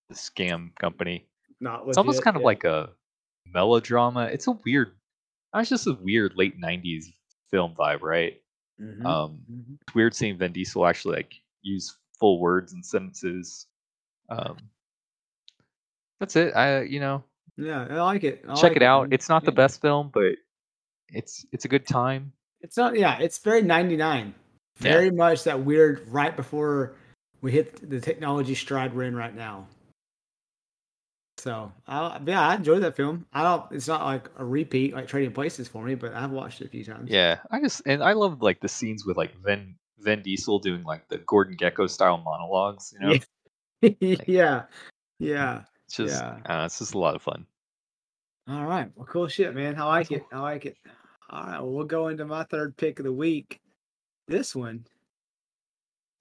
the 0.08 0.16
scam 0.16 0.74
company. 0.80 1.28
Not 1.60 1.84
It's 1.86 1.98
almost 1.98 2.20
legit, 2.20 2.24
kind 2.24 2.38
of 2.38 2.44
like 2.44 2.64
a 2.64 2.92
melodrama. 3.54 4.26
It's 4.26 4.48
a 4.48 4.52
weird, 4.66 4.94
it's 5.56 5.70
just 5.70 5.88
a 5.88 5.94
weird 6.02 6.34
late 6.36 6.60
'90s 6.60 7.06
film 7.52 7.74
vibe, 7.78 8.02
right? 8.02 8.42
Mhm, 8.80 9.06
Um, 9.06 9.42
mhm. 9.52 9.78
it's 9.82 9.96
weird 9.96 10.16
seeing 10.16 10.38
Vin 10.38 10.54
Diesel 10.54 10.86
actually 10.86 11.18
like 11.18 11.34
use 11.62 11.98
full 12.20 12.40
words 12.40 12.74
and 12.74 12.86
sentences. 12.86 13.68
Um, 14.30 14.58
that's 16.20 16.36
it. 16.36 16.56
I, 16.56 16.82
you 16.84 17.00
know, 17.00 17.24
yeah, 17.58 17.88
I 17.90 18.02
like 18.02 18.24
it. 18.24 18.44
I 18.48 18.54
check 18.56 18.64
like 18.64 18.76
it 18.78 18.84
out. 18.84 19.04
man. 19.04 19.14
It's 19.14 19.30
not 19.30 19.44
the 19.44 19.52
Yeah. 19.52 19.56
best 19.56 19.82
film, 19.82 20.10
but 20.14 20.34
it's 21.10 21.46
it's 21.52 21.66
a 21.66 21.68
good 21.68 21.86
time. 21.88 22.32
It's 22.62 22.78
not. 22.78 22.98
Yeah, 22.98 23.18
it's 23.20 23.38
very 23.40 23.62
'99. 23.62 24.34
Yeah. 24.82 24.94
Very 24.94 25.12
much 25.12 25.44
that 25.44 25.60
weird 25.60 26.08
right 26.08 26.36
before 26.36 26.96
we 27.42 27.52
hit 27.52 27.90
the 27.90 28.00
technology 28.00 28.56
stride 28.56 28.94
we're 28.94 29.04
in 29.04 29.16
right 29.16 29.36
now. 29.36 29.68
So, 31.40 31.72
I, 31.88 32.20
yeah, 32.26 32.48
I 32.48 32.56
enjoyed 32.56 32.84
that 32.84 32.96
film. 32.96 33.26
I 33.34 33.44
don't. 33.44 33.72
It's 33.72 33.88
not 33.88 34.04
like 34.04 34.30
a 34.38 34.46
repeat, 34.46 34.94
like 34.94 35.08
Trading 35.08 35.32
Places 35.32 35.68
for 35.68 35.84
me, 35.84 35.96
but 35.96 36.14
I've 36.14 36.32
watched 36.32 36.62
it 36.62 36.66
a 36.66 36.70
few 36.70 36.84
times. 36.84 37.10
Yeah, 37.10 37.40
I 37.50 37.62
just 37.62 37.82
and 37.86 38.04
I 38.04 38.14
love 38.14 38.42
like 38.42 38.60
the 38.60 38.68
scenes 38.68 39.06
with 39.06 39.18
like 39.18 39.36
Vin 39.44 39.76
Vin 40.00 40.22
Diesel 40.22 40.60
doing 40.60 40.84
like 40.84 41.08
the 41.08 41.18
Gordon 41.20 41.56
Gekko 41.56 41.90
style 41.90 42.18
monologues. 42.18 42.94
You 42.94 43.08
know, 43.08 43.14
Yeah. 43.82 44.14
yeah, 44.28 44.64
yeah. 45.20 45.62
it's 45.86 45.96
just 45.96 46.22
yeah. 46.22 46.40
uh, 46.46 46.66
it's 46.66 46.80
just 46.80 46.94
a 46.94 47.00
lot 47.00 47.16
of 47.16 47.22
fun. 47.22 47.46
All 48.48 48.66
right. 48.66 48.92
Well, 48.96 49.06
cool 49.06 49.28
shit, 49.28 49.56
man. 49.56 49.80
I 49.80 49.86
like 49.86 50.12
it. 50.12 50.24
I 50.34 50.40
like 50.40 50.66
it. 50.66 50.76
All 51.30 51.44
right. 51.44 51.62
Well, 51.62 51.72
we'll 51.72 51.86
go 51.86 52.10
into 52.10 52.26
my 52.26 52.44
third 52.44 52.76
pick 52.76 53.00
of 53.00 53.06
the 53.06 53.14
week. 53.14 53.62
This 54.28 54.56
one 54.56 54.86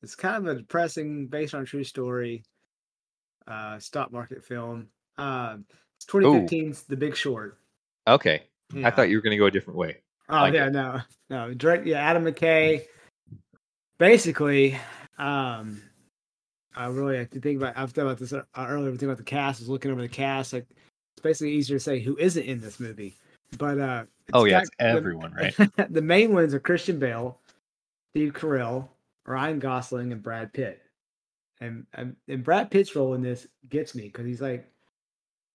it's 0.02 0.14
kind 0.14 0.36
of 0.36 0.46
a 0.46 0.60
depressing, 0.60 1.26
based 1.26 1.54
on 1.54 1.64
true 1.64 1.84
story, 1.84 2.44
uh, 3.46 3.78
stock 3.78 4.12
market 4.12 4.44
film. 4.44 4.88
Um, 5.18 5.64
it's 5.96 6.06
2015's 6.06 6.82
The 6.84 6.96
Big 6.96 7.16
Short. 7.16 7.58
Okay, 8.06 8.42
I 8.82 8.90
thought 8.90 9.08
you 9.08 9.16
were 9.16 9.22
gonna 9.22 9.36
go 9.36 9.46
a 9.46 9.50
different 9.50 9.78
way. 9.78 9.98
Oh 10.30 10.36
like 10.36 10.54
yeah, 10.54 10.66
it. 10.66 10.72
no, 10.72 11.00
no. 11.30 11.54
Direct, 11.54 11.86
yeah. 11.86 11.98
Adam 12.00 12.24
McKay. 12.24 12.84
Basically, 13.98 14.78
um, 15.18 15.82
I 16.76 16.86
really 16.86 17.16
have 17.16 17.30
to 17.30 17.40
think 17.40 17.60
about. 17.60 17.76
I've 17.76 17.90
thought 17.90 18.02
about 18.02 18.18
this 18.18 18.32
uh, 18.32 18.42
earlier. 18.56 18.90
Think 18.90 19.02
about 19.02 19.16
the 19.18 19.24
cast. 19.24 19.60
I 19.60 19.62
was 19.62 19.68
looking 19.68 19.90
over 19.90 20.00
the 20.00 20.08
cast. 20.08 20.52
Like, 20.52 20.66
it's 20.70 21.22
basically 21.22 21.52
easier 21.52 21.76
to 21.78 21.82
say 21.82 21.98
who 21.98 22.16
isn't 22.18 22.44
in 22.44 22.60
this 22.60 22.78
movie. 22.78 23.16
But 23.58 23.80
uh, 23.80 24.04
Oh 24.32 24.44
yeah, 24.44 24.58
got 24.58 24.62
it's 24.62 24.70
the- 24.78 24.84
everyone, 24.84 25.32
right? 25.32 25.54
the 25.90 26.02
main 26.02 26.32
ones 26.32 26.54
are 26.54 26.60
Christian 26.60 26.98
Bale, 26.98 27.40
Steve 28.12 28.32
Carell, 28.34 28.88
Ryan 29.26 29.58
Gosling, 29.58 30.12
and 30.12 30.22
Brad 30.22 30.52
Pitt. 30.52 30.80
And 31.60 31.86
and, 31.94 32.14
and 32.28 32.44
Brad 32.44 32.70
Pitt's 32.70 32.94
role 32.94 33.14
in 33.14 33.22
this 33.22 33.48
gets 33.68 33.94
me 33.94 34.04
because 34.04 34.26
he's 34.26 34.40
like, 34.42 34.70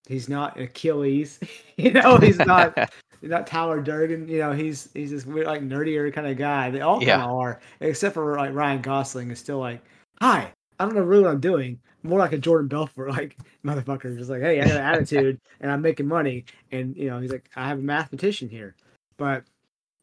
he's 0.07 0.29
not 0.29 0.59
Achilles, 0.59 1.39
you 1.77 1.91
know, 1.91 2.17
he's 2.17 2.39
not 2.39 2.77
not 3.21 3.47
Tyler 3.47 3.81
Durden, 3.81 4.27
you 4.27 4.39
know, 4.39 4.51
he's 4.51 4.89
he's 4.93 5.11
this 5.11 5.25
weird 5.25 5.47
like 5.47 5.61
nerdier 5.61 6.13
kind 6.13 6.27
of 6.27 6.37
guy. 6.37 6.69
They 6.69 6.81
all 6.81 6.99
kind 6.99 7.21
of 7.21 7.31
are, 7.31 7.59
except 7.79 8.13
for 8.13 8.35
like 8.37 8.53
Ryan 8.53 8.81
Gosling 8.81 9.31
is 9.31 9.39
still 9.39 9.59
like, 9.59 9.81
hi, 10.21 10.51
I 10.79 10.85
don't 10.85 10.95
know 10.95 11.01
really 11.01 11.23
what 11.23 11.31
I'm 11.31 11.39
doing. 11.39 11.79
More 12.03 12.19
like 12.19 12.33
a 12.33 12.37
Jordan 12.37 12.67
Belfort 12.67 13.09
like 13.11 13.37
motherfucker, 13.65 14.17
just 14.17 14.29
like, 14.29 14.41
hey, 14.41 14.59
I 14.61 14.65
got 14.65 14.75
an 14.75 14.83
attitude 14.83 15.39
and 15.61 15.71
I'm 15.71 15.81
making 15.81 16.07
money, 16.07 16.45
and 16.71 16.95
you 16.95 17.09
know, 17.09 17.19
he's 17.19 17.31
like, 17.31 17.49
I 17.55 17.67
have 17.67 17.79
a 17.79 17.81
mathematician 17.81 18.49
here, 18.49 18.75
but 19.17 19.43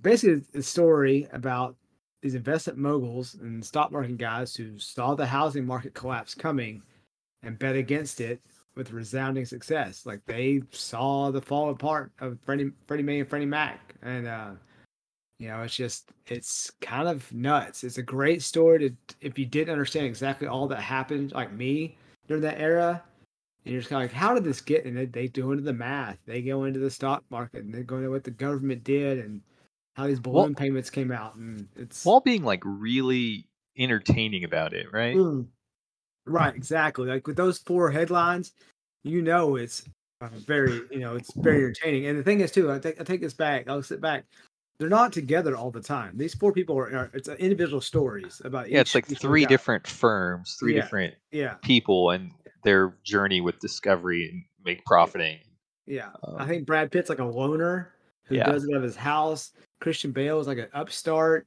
basically 0.00 0.42
the 0.52 0.62
story 0.62 1.28
about 1.32 1.76
these 2.22 2.34
investment 2.34 2.78
moguls 2.78 3.34
and 3.34 3.64
stock 3.64 3.90
market 3.92 4.18
guys 4.18 4.54
who 4.54 4.78
saw 4.78 5.14
the 5.14 5.26
housing 5.26 5.66
market 5.66 5.94
collapse 5.94 6.34
coming 6.34 6.82
and 7.42 7.58
bet 7.58 7.76
against 7.76 8.20
it 8.20 8.40
with 8.74 8.92
resounding 8.92 9.44
success. 9.44 10.06
Like 10.06 10.20
they 10.26 10.62
saw 10.70 11.30
the 11.30 11.42
fall 11.42 11.70
apart 11.70 12.12
of 12.20 12.38
Freddie 12.44 12.70
Freddie 12.86 13.20
and 13.20 13.28
Freddie 13.28 13.46
Mac, 13.46 13.94
and 14.02 14.26
uh, 14.26 14.50
you 15.40 15.48
know, 15.48 15.62
it's 15.62 15.74
just 15.74 16.12
it's 16.26 16.70
kind 16.80 17.08
of 17.08 17.32
nuts. 17.32 17.82
It's 17.82 17.98
a 17.98 18.02
great 18.02 18.42
story 18.42 18.78
to 18.90 18.96
if 19.22 19.38
you 19.38 19.46
didn't 19.46 19.72
understand 19.72 20.06
exactly 20.06 20.46
all 20.46 20.68
that 20.68 20.80
happened, 20.80 21.32
like 21.32 21.52
me 21.52 21.96
during 22.28 22.42
that 22.42 22.60
era. 22.60 23.02
And 23.64 23.72
you're 23.72 23.80
just 23.80 23.90
kind 23.90 24.02
of 24.04 24.10
like, 24.10 24.16
how 24.16 24.34
did 24.34 24.44
this 24.44 24.60
get? 24.60 24.84
And 24.84 24.96
they, 24.96 25.06
they 25.06 25.28
do 25.28 25.52
into 25.52 25.62
the 25.64 25.72
math. 25.72 26.18
They 26.26 26.42
go 26.42 26.64
into 26.64 26.78
the 26.78 26.90
stock 26.90 27.24
market 27.30 27.64
and 27.64 27.74
they 27.74 27.82
go 27.82 27.96
into 27.96 28.10
what 28.10 28.24
the 28.24 28.30
government 28.30 28.84
did 28.84 29.18
and 29.18 29.40
how 29.96 30.06
these 30.06 30.20
balloon 30.20 30.34
well, 30.34 30.54
payments 30.54 30.90
came 30.90 31.10
out. 31.10 31.36
And 31.36 31.68
it's 31.76 32.04
while 32.04 32.20
being 32.20 32.44
like 32.44 32.62
really 32.64 33.46
entertaining 33.78 34.44
about 34.44 34.74
it, 34.74 34.92
right? 34.92 35.16
Mm, 35.16 35.46
right, 36.30 36.54
exactly. 36.54 37.08
Like 37.08 37.26
with 37.26 37.36
those 37.36 37.58
four 37.58 37.90
headlines, 37.90 38.52
you 39.04 39.22
know 39.22 39.56
it's 39.56 39.84
uh, 40.20 40.28
very, 40.46 40.82
you 40.90 41.00
know, 41.00 41.16
it's 41.16 41.32
very 41.34 41.64
entertaining. 41.64 42.06
And 42.06 42.18
the 42.18 42.22
thing 42.22 42.40
is, 42.40 42.50
too, 42.50 42.70
I 42.70 42.78
take 42.78 43.00
I 43.00 43.04
take 43.04 43.20
this 43.20 43.34
back. 43.34 43.68
I'll 43.68 43.82
sit 43.82 44.00
back. 44.00 44.24
They're 44.78 44.88
not 44.88 45.12
together 45.12 45.56
all 45.56 45.70
the 45.70 45.80
time. 45.80 46.16
These 46.16 46.34
four 46.34 46.52
people 46.52 46.78
are, 46.78 46.96
are 46.96 47.10
it's 47.12 47.28
individual 47.28 47.80
stories 47.80 48.40
about. 48.44 48.70
Yeah, 48.70 48.80
each, 48.80 48.94
it's 48.94 48.94
like 48.94 49.06
three 49.06 49.44
different 49.46 49.86
firms, 49.86 50.56
three 50.58 50.74
yeah. 50.74 50.80
different 50.80 51.14
yeah 51.32 51.54
people, 51.62 52.10
and 52.10 52.32
their 52.64 52.94
journey 53.02 53.40
with 53.40 53.58
discovery 53.60 54.28
and 54.30 54.44
make 54.64 54.84
profiting. 54.84 55.38
Yeah, 55.86 56.10
um, 56.24 56.36
I 56.38 56.46
think 56.46 56.66
Brad 56.66 56.92
Pitt's 56.92 57.08
like 57.08 57.18
a 57.18 57.24
loner 57.24 57.92
who 58.24 58.36
yeah. 58.36 58.44
does 58.44 58.64
it 58.64 58.70
out 58.72 58.78
of 58.78 58.82
his 58.82 58.96
house. 58.96 59.52
Christian 59.80 60.12
Bale 60.12 60.38
is 60.38 60.46
like 60.46 60.58
an 60.58 60.68
upstart, 60.74 61.46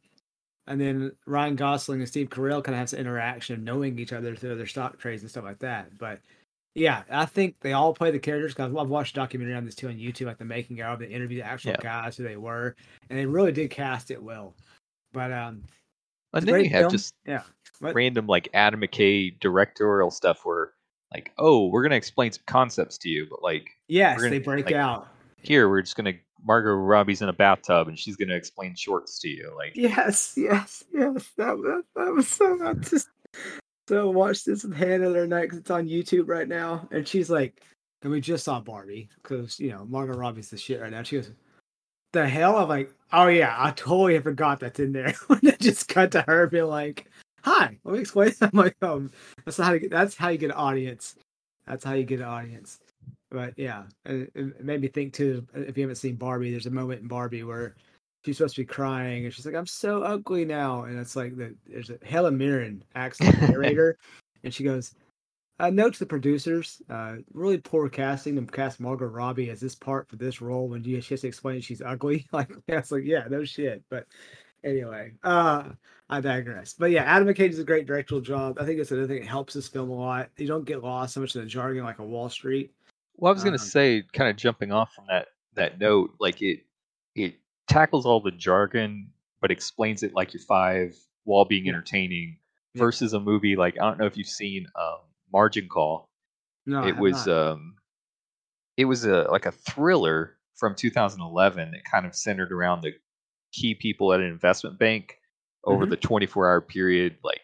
and 0.68 0.80
then 0.80 1.12
Ryan 1.26 1.56
Gosling 1.56 2.00
and 2.00 2.08
Steve 2.08 2.30
Carell 2.30 2.64
kind 2.64 2.76
of 2.76 2.80
have 2.80 2.90
some 2.90 3.00
interaction, 3.00 3.56
of 3.56 3.62
knowing 3.62 4.00
each 4.00 4.14
other 4.14 4.36
through 4.36 4.56
their 4.56 4.68
stock 4.68 4.98
trades 4.98 5.22
and 5.22 5.30
stuff 5.30 5.44
like 5.44 5.60
that. 5.60 5.98
But 5.98 6.20
yeah, 6.76 7.04
I 7.12 7.26
think 7.26 7.60
they 7.60 7.74
all 7.74 7.94
play 7.94 8.12
the 8.12 8.20
characters. 8.20 8.54
Cause 8.54 8.74
I've 8.76 8.90
watched 8.90 9.16
a 9.16 9.20
documentary 9.20 9.56
on 9.56 9.66
this 9.66 9.76
too 9.76 9.90
on 9.90 9.96
YouTube, 9.96 10.26
like 10.26 10.38
the 10.38 10.46
making 10.46 10.82
of. 10.82 11.00
They 11.00 11.08
interview 11.08 11.40
the 11.40 11.48
actual 11.48 11.72
yeah. 11.72 11.82
guys 11.82 12.18
who 12.18 12.24
they 12.24 12.38
were, 12.38 12.76
and 13.10 13.20
they 13.20 13.26
really 13.26 13.52
did 13.52 13.70
cast 13.70 14.10
it 14.10 14.22
well. 14.22 14.56
But 15.12 15.32
um, 15.32 15.64
and 16.34 16.46
then 16.48 16.64
you 16.64 16.70
have 16.72 16.84
film. 16.84 16.92
just 16.92 17.14
yeah, 17.26 17.44
what? 17.80 17.94
random 17.94 18.26
like 18.26 18.50
Adam 18.54 18.82
McKay 18.82 19.40
directorial 19.40 20.10
stuff 20.10 20.46
where 20.46 20.72
like, 21.14 21.32
oh, 21.38 21.68
we're 21.68 21.84
gonna 21.84 21.96
explain 21.96 22.32
some 22.32 22.44
concepts 22.48 22.98
to 23.00 23.10
you, 23.10 23.28
but 23.30 23.44
like, 23.44 23.70
yes, 23.88 24.18
gonna, 24.18 24.30
they 24.30 24.40
break 24.40 24.66
like, 24.68 24.76
out. 24.76 25.08
Here, 25.44 25.70
we're 25.70 25.82
just 25.82 25.96
gonna 25.96 26.14
Margot 26.46 26.74
Robbie's 26.74 27.22
in 27.22 27.30
a 27.30 27.34
bathtub 27.34 27.88
and 27.88 27.98
she's 27.98 28.16
gonna 28.16 28.36
explain 28.36 28.76
shorts 28.76 29.20
to 29.20 29.30
you. 29.30 29.54
Like, 29.56 29.76
yes, 29.76 30.34
yes, 30.38 30.84
yes. 30.94 31.30
That 31.38 31.58
that, 31.58 31.84
that 31.96 32.14
was 32.14 32.28
so. 32.28 32.58
I 32.68 32.74
just 32.74 33.10
so 33.88 34.10
watch 34.10 34.44
this 34.44 34.64
with 34.64 34.76
Hannah 34.76 35.00
the 35.00 35.10
other 35.10 35.28
night 35.28 35.44
because 35.44 35.60
it's 35.60 35.72
on 35.72 35.88
YouTube 35.88 36.28
right 36.28 36.48
now, 36.48 36.88
and 36.92 37.08
she's 37.08 37.30
like, 37.30 37.62
and 38.02 38.12
we 38.12 38.22
just 38.22 38.44
saw 38.46 38.60
Barbie 38.60 39.10
because 39.22 39.60
you 39.60 39.72
know 39.72 39.86
Margot 39.86 40.14
Robbie's 40.14 40.50
the 40.50 40.58
shit 40.58 40.82
right 40.82 40.92
now. 40.92 41.04
She 41.04 41.18
goes, 41.18 41.32
the 42.14 42.28
hell? 42.28 42.58
I'm 42.58 42.70
like, 42.70 42.94
oh 43.12 43.28
yeah, 43.28 43.56
I 43.58 43.72
totally 43.72 44.20
forgot 44.20 44.60
that's 44.60 44.80
in 44.80 44.94
there. 44.94 45.14
when 45.28 45.40
it 45.44 45.60
just 45.60 45.90
cut 45.90 46.12
to 46.12 46.22
her 46.22 46.48
being 46.48 46.66
like, 46.66 47.10
hi, 47.42 47.78
let 47.84 47.94
me 47.94 48.00
explain. 48.00 48.34
I'm 48.42 48.52
like, 48.54 48.78
um, 48.82 49.12
that's 49.44 49.58
how 49.58 49.74
you 49.74 49.80
get, 49.80 49.92
that's 49.92 50.16
how 50.16 50.30
you 50.30 50.38
get 50.38 50.52
an 50.52 50.58
audience. 50.58 51.16
That's 51.68 51.84
how 51.84 51.94
you 51.94 52.06
get 52.06 52.20
an 52.20 52.26
audience. 52.26 52.80
But 53.34 53.56
yeah, 53.58 53.86
it, 54.06 54.32
it 54.36 54.64
made 54.64 54.80
me 54.80 54.88
think 54.88 55.12
too. 55.12 55.46
If 55.56 55.76
you 55.76 55.82
haven't 55.82 55.96
seen 55.96 56.16
Barbie, 56.16 56.52
there's 56.52 56.68
a 56.68 56.72
moment 56.72 57.02
in 57.02 57.08
Barbie 57.08 57.44
where 57.44 57.76
she's 58.24 58.38
supposed 58.38 58.56
to 58.56 58.62
be 58.62 58.66
crying 58.66 59.26
and 59.26 59.34
she's 59.34 59.44
like, 59.44 59.56
I'm 59.56 59.66
so 59.66 60.04
ugly 60.04 60.46
now. 60.46 60.84
And 60.84 61.00
it's 61.00 61.16
like 61.16 61.36
the, 61.36 61.56
there's 61.66 61.90
a 61.90 61.98
Helen 62.06 62.38
Mirren 62.38 62.84
acts 62.94 63.20
like 63.20 63.42
narrator, 63.42 63.98
and 64.44 64.54
she 64.54 64.64
goes, 64.64 64.94
uh, 65.60 65.72
note 65.72 65.94
to 65.94 66.00
the 66.00 66.06
producers, 66.06 66.80
uh, 66.92 67.16
really 67.34 67.58
poor 67.58 67.90
casting 67.90 68.36
to 68.36 68.52
cast 68.52 68.80
Margot 68.80 69.08
Robbie 69.08 69.50
as 69.50 69.60
this 69.60 69.76
part 69.76 70.08
for 70.08 70.16
this 70.16 70.40
role 70.40 70.68
when 70.68 70.84
she 70.84 70.94
has 70.94 71.22
to 71.22 71.28
explain 71.28 71.60
she's 71.60 71.82
ugly. 71.82 72.28
Like, 72.34 72.52
yeah, 72.68 72.78
it's 72.78 72.92
like, 72.92 73.04
yeah, 73.04 73.24
no 73.32 73.44
shit. 73.44 73.84
But 73.90 74.06
anyway, 74.64 75.14
uh, 75.24 75.70
I 76.08 76.22
digress. 76.22 76.74
But 76.74 76.92
yeah, 76.92 77.04
Adam 77.04 77.28
McKay 77.28 77.50
does 77.50 77.58
a 77.58 77.64
great 77.64 77.88
directorial 77.88 78.22
job. 78.22 78.60
I 78.60 78.66
think 78.66 78.80
it's 78.80 78.92
another 78.92 79.08
thing 79.08 79.22
that 79.22 79.28
helps 79.28 79.56
this 79.56 79.68
film 79.68 79.90
a 79.90 79.96
lot. 79.96 80.30
You 80.38 80.46
don't 80.46 80.66
get 80.66 80.84
lost 80.84 81.16
so 81.16 81.22
much 81.22 81.36
in 81.36 81.42
the 81.42 81.48
jargon 81.48 81.84
like 81.84 81.98
a 81.98 82.06
Wall 82.06 82.30
Street. 82.30 82.72
Well, 83.16 83.32
I 83.32 83.34
was 83.34 83.44
gonna 83.44 83.56
um, 83.56 83.60
say, 83.60 84.04
kind 84.14 84.30
of 84.30 84.36
jumping 84.36 84.72
off 84.72 84.94
from 84.94 85.06
that 85.10 85.28
that 85.56 85.80
note, 85.80 86.12
like 86.20 86.42
it 86.42 86.62
it 87.16 87.36
tackles 87.68 88.06
all 88.06 88.20
the 88.20 88.32
jargon 88.32 89.10
but 89.44 89.52
explains 89.52 90.04
it 90.04 90.14
like 90.14 90.34
you're 90.34 90.42
five 90.42 90.96
while 91.26 91.44
being 91.44 91.68
entertaining 91.68 92.38
yeah. 92.74 92.80
versus 92.80 93.12
a 93.12 93.20
movie 93.20 93.58
like 93.58 93.76
I 93.80 93.84
don't 93.84 94.00
know 94.00 94.06
if 94.06 94.16
you've 94.16 94.26
seen 94.26 94.68
um, 94.80 95.00
Margin 95.32 95.68
Call. 95.68 96.10
No, 96.66 96.88
it 96.88 96.98
was 96.98 97.28
not. 97.28 97.52
um 97.52 97.76
it 98.78 98.86
was 98.86 99.06
a 99.06 99.28
like 99.30 99.46
a 99.46 99.52
thriller 99.52 100.38
from 100.56 100.76
2011 100.76 101.72
that 101.72 101.84
kind 101.84 102.06
of 102.06 102.16
centered 102.16 102.54
around 102.54 102.82
the 102.82 102.94
key 103.52 103.76
people 103.76 104.14
at 104.14 104.22
an 104.22 104.28
investment 104.28 104.80
bank 104.80 105.18
over 105.66 105.84
mm-hmm. 105.84 105.92
the 105.92 105.98
24 105.98 106.48
hour 106.48 106.62
period 106.62 107.18
like 107.24 107.42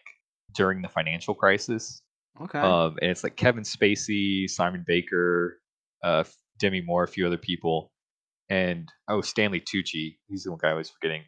during 0.54 0.80
the 0.80 0.88
financial 0.88 1.34
crisis. 1.34 2.02
Okay. 2.42 2.58
Um, 2.58 2.96
and 3.02 3.10
it's 3.10 3.22
like 3.22 3.36
Kevin 3.36 3.64
Spacey, 3.64 4.48
Simon 4.48 4.84
Baker, 4.86 5.60
uh, 6.02 6.24
Demi 6.58 6.80
Moore, 6.80 7.04
a 7.04 7.08
few 7.08 7.26
other 7.26 7.36
people, 7.36 7.92
and 8.48 8.88
oh 9.08 9.20
Stanley 9.20 9.60
Tucci, 9.60 10.16
he's 10.28 10.44
the 10.44 10.50
one 10.50 10.60
guy 10.62 10.70
I 10.70 10.74
was 10.74 10.90
forgetting. 10.90 11.22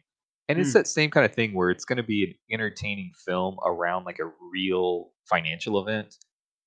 And 0.49 0.59
it's 0.59 0.71
mm. 0.71 0.73
that 0.73 0.87
same 0.87 1.09
kind 1.09 1.25
of 1.25 1.33
thing 1.33 1.53
where 1.53 1.69
it's 1.69 1.85
going 1.85 1.97
to 1.97 2.03
be 2.03 2.23
an 2.23 2.33
entertaining 2.51 3.11
film 3.25 3.57
around 3.65 4.05
like 4.05 4.19
a 4.19 4.29
real 4.51 5.11
financial 5.29 5.79
event, 5.79 6.15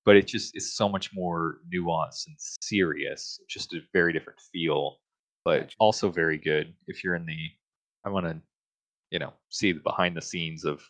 but 0.03 0.15
it 0.15 0.27
just 0.27 0.55
is 0.57 0.75
so 0.75 0.89
much 0.89 1.11
more 1.13 1.57
nuanced 1.73 2.25
and 2.27 2.35
serious. 2.61 3.39
Just 3.49 3.73
a 3.73 3.81
very 3.93 4.13
different 4.13 4.39
feel, 4.51 4.97
but 5.45 5.75
also 5.79 6.09
very 6.09 6.37
good 6.37 6.73
if 6.87 7.03
you're 7.03 7.15
in 7.15 7.25
the. 7.25 7.49
I 8.05 8.09
want 8.09 8.25
to, 8.25 8.41
you 9.11 9.19
know, 9.19 9.33
see 9.49 9.73
the 9.73 9.81
behind 9.81 10.15
the 10.15 10.21
scenes 10.21 10.63
of, 10.63 10.81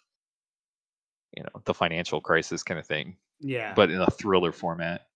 you 1.35 1.43
know, 1.43 1.61
the 1.65 1.73
financial 1.73 2.21
crisis 2.21 2.63
kind 2.63 2.79
of 2.79 2.85
thing. 2.85 3.17
Yeah. 3.39 3.73
But 3.73 3.91
in 3.91 4.01
a 4.01 4.09
thriller 4.09 4.51
format. 4.51 5.07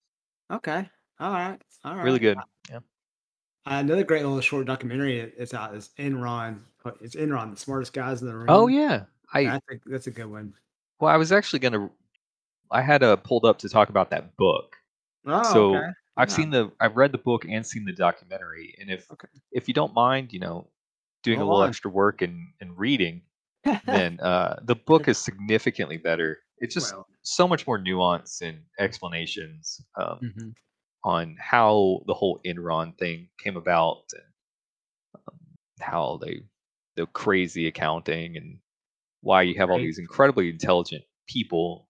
Okay. 0.52 0.90
All 1.20 1.32
right. 1.32 1.62
All 1.84 1.96
right. 1.96 2.04
Really 2.04 2.20
good. 2.20 2.38
Yeah. 2.70 2.80
Another 3.66 4.04
great 4.04 4.24
little 4.24 4.42
short 4.42 4.66
documentary 4.66 5.20
it's 5.20 5.54
out 5.54 5.76
is 5.76 5.92
Enron. 6.00 6.60
It's 7.00 7.16
Enron, 7.16 7.52
the 7.52 7.60
smartest 7.60 7.94
guys 7.94 8.22
in 8.22 8.28
the 8.28 8.36
room. 8.36 8.48
Oh 8.50 8.68
yeah, 8.68 9.04
I, 9.34 9.42
I 9.42 9.60
think 9.70 9.84
that's 9.86 10.08
a 10.08 10.12
good 10.12 10.26
one. 10.26 10.54
Well, 11.00 11.14
I 11.14 11.18
was 11.18 11.32
actually 11.32 11.60
gonna. 11.60 11.90
I 12.72 12.82
had 12.82 13.04
a 13.04 13.18
pulled 13.18 13.46
up 13.46 13.60
to 13.60 13.70
talk 13.70 13.90
about 13.90 14.10
that 14.10 14.36
book. 14.36 14.76
Oh, 15.28 15.54
so 15.54 15.76
okay. 15.76 15.88
I've 16.18 16.30
yeah. 16.30 16.36
seen 16.36 16.50
the, 16.50 16.72
I've 16.80 16.98
read 16.98 17.12
the 17.12 17.20
book 17.20 17.46
and 17.48 17.66
seen 17.66 17.86
the 17.86 17.92
documentary, 17.92 18.76
and 18.80 18.90
if 18.90 19.12
okay. 19.12 19.28
if 19.52 19.68
you 19.68 19.76
don't 19.76 19.94
mind, 19.94 20.34
you 20.34 20.40
know, 20.40 20.68
doing 21.22 21.40
a 21.40 21.44
little 21.44 21.62
on. 21.62 21.70
extra 21.70 21.92
work 21.92 22.24
and 22.24 22.48
and 22.62 22.76
reading, 22.78 23.22
then 23.86 24.20
uh, 24.22 24.60
the 24.64 24.76
book 24.76 25.08
is 25.08 25.20
significantly 25.20 25.98
better. 25.98 26.40
It's 26.62 26.74
just 26.74 26.94
so 27.24 27.48
much 27.48 27.68
more 27.68 27.78
nuance 27.78 28.42
and 28.42 28.60
explanations. 28.80 29.82
Um, 30.00 30.20
mm-hmm 30.24 30.50
on 31.04 31.36
how 31.40 32.02
the 32.08 32.14
whole 32.14 32.40
Enron 32.46 32.98
thing 32.98 33.28
came 33.40 33.58
about 33.58 34.04
and 34.14 34.24
um, 35.28 35.40
how 35.80 36.20
they 36.22 36.42
the 36.96 37.06
crazy 37.08 37.68
accounting 37.68 38.38
and 38.38 38.60
why 39.22 39.42
you 39.42 39.56
have 39.56 39.70
all 39.70 39.78
these 39.78 40.00
incredibly 40.00 40.50
intelligent 40.50 41.04
people 41.28 41.88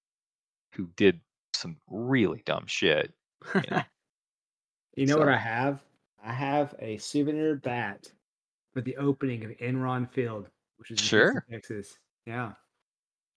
who 0.76 0.88
did 0.96 1.20
some 1.56 1.76
really 1.90 2.44
dumb 2.46 2.64
shit. 2.68 3.12
You 3.56 3.62
know, 3.72 3.82
you 4.96 5.06
know 5.08 5.16
so. 5.16 5.20
what 5.20 5.30
I 5.30 5.38
have? 5.38 5.84
I 6.24 6.32
have 6.32 6.76
a 6.80 6.98
souvenir 6.98 7.56
bat 7.56 8.12
for 8.74 8.82
the 8.82 8.96
opening 8.98 9.44
of 9.44 9.52
Enron 9.58 10.10
Field, 10.12 10.50
which 10.78 10.92
is 10.92 11.00
in 11.00 11.06
sure 11.06 11.46
Texas. 11.50 11.98
Yeah, 12.26 12.54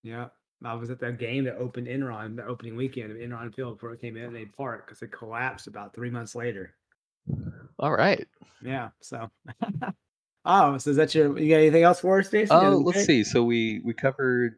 yeah. 0.03 0.27
I 0.67 0.75
was 0.75 0.91
at 0.91 1.01
that 1.01 1.19
game 1.19 1.45
that 1.45 1.57
opened 1.57 1.87
Enron, 1.87 2.37
the 2.37 2.45
opening 2.45 2.77
weekend 2.77 3.11
of 3.11 3.19
Enron 3.19 3.55
Field 3.55 3.77
before 3.77 3.93
it 3.93 4.01
came 4.01 4.17
in 4.17 4.37
a 4.37 4.47
Park 4.47 4.87
because 4.87 5.03
it 5.03 5.13
collapsed 5.13 5.67
about 5.67 5.95
three 5.95 6.11
months 6.11 6.35
later. 6.35 6.75
All 7.79 7.93
right. 7.93 8.27
Yeah. 8.63 8.91
So. 9.01 9.31
oh, 10.45 10.79
so 10.79 10.91
is 10.91 10.97
that 10.97 11.15
your? 11.15 11.39
You 11.39 11.49
got 11.49 11.57
anything 11.57 11.83
else 11.83 12.01
for 12.01 12.19
us, 12.19 12.31
Jason? 12.31 12.57
Oh, 12.57 12.79
let's 12.79 13.05
see. 13.05 13.25
So 13.25 13.43
we 13.45 13.81
we 13.85 13.95
covered 13.95 14.57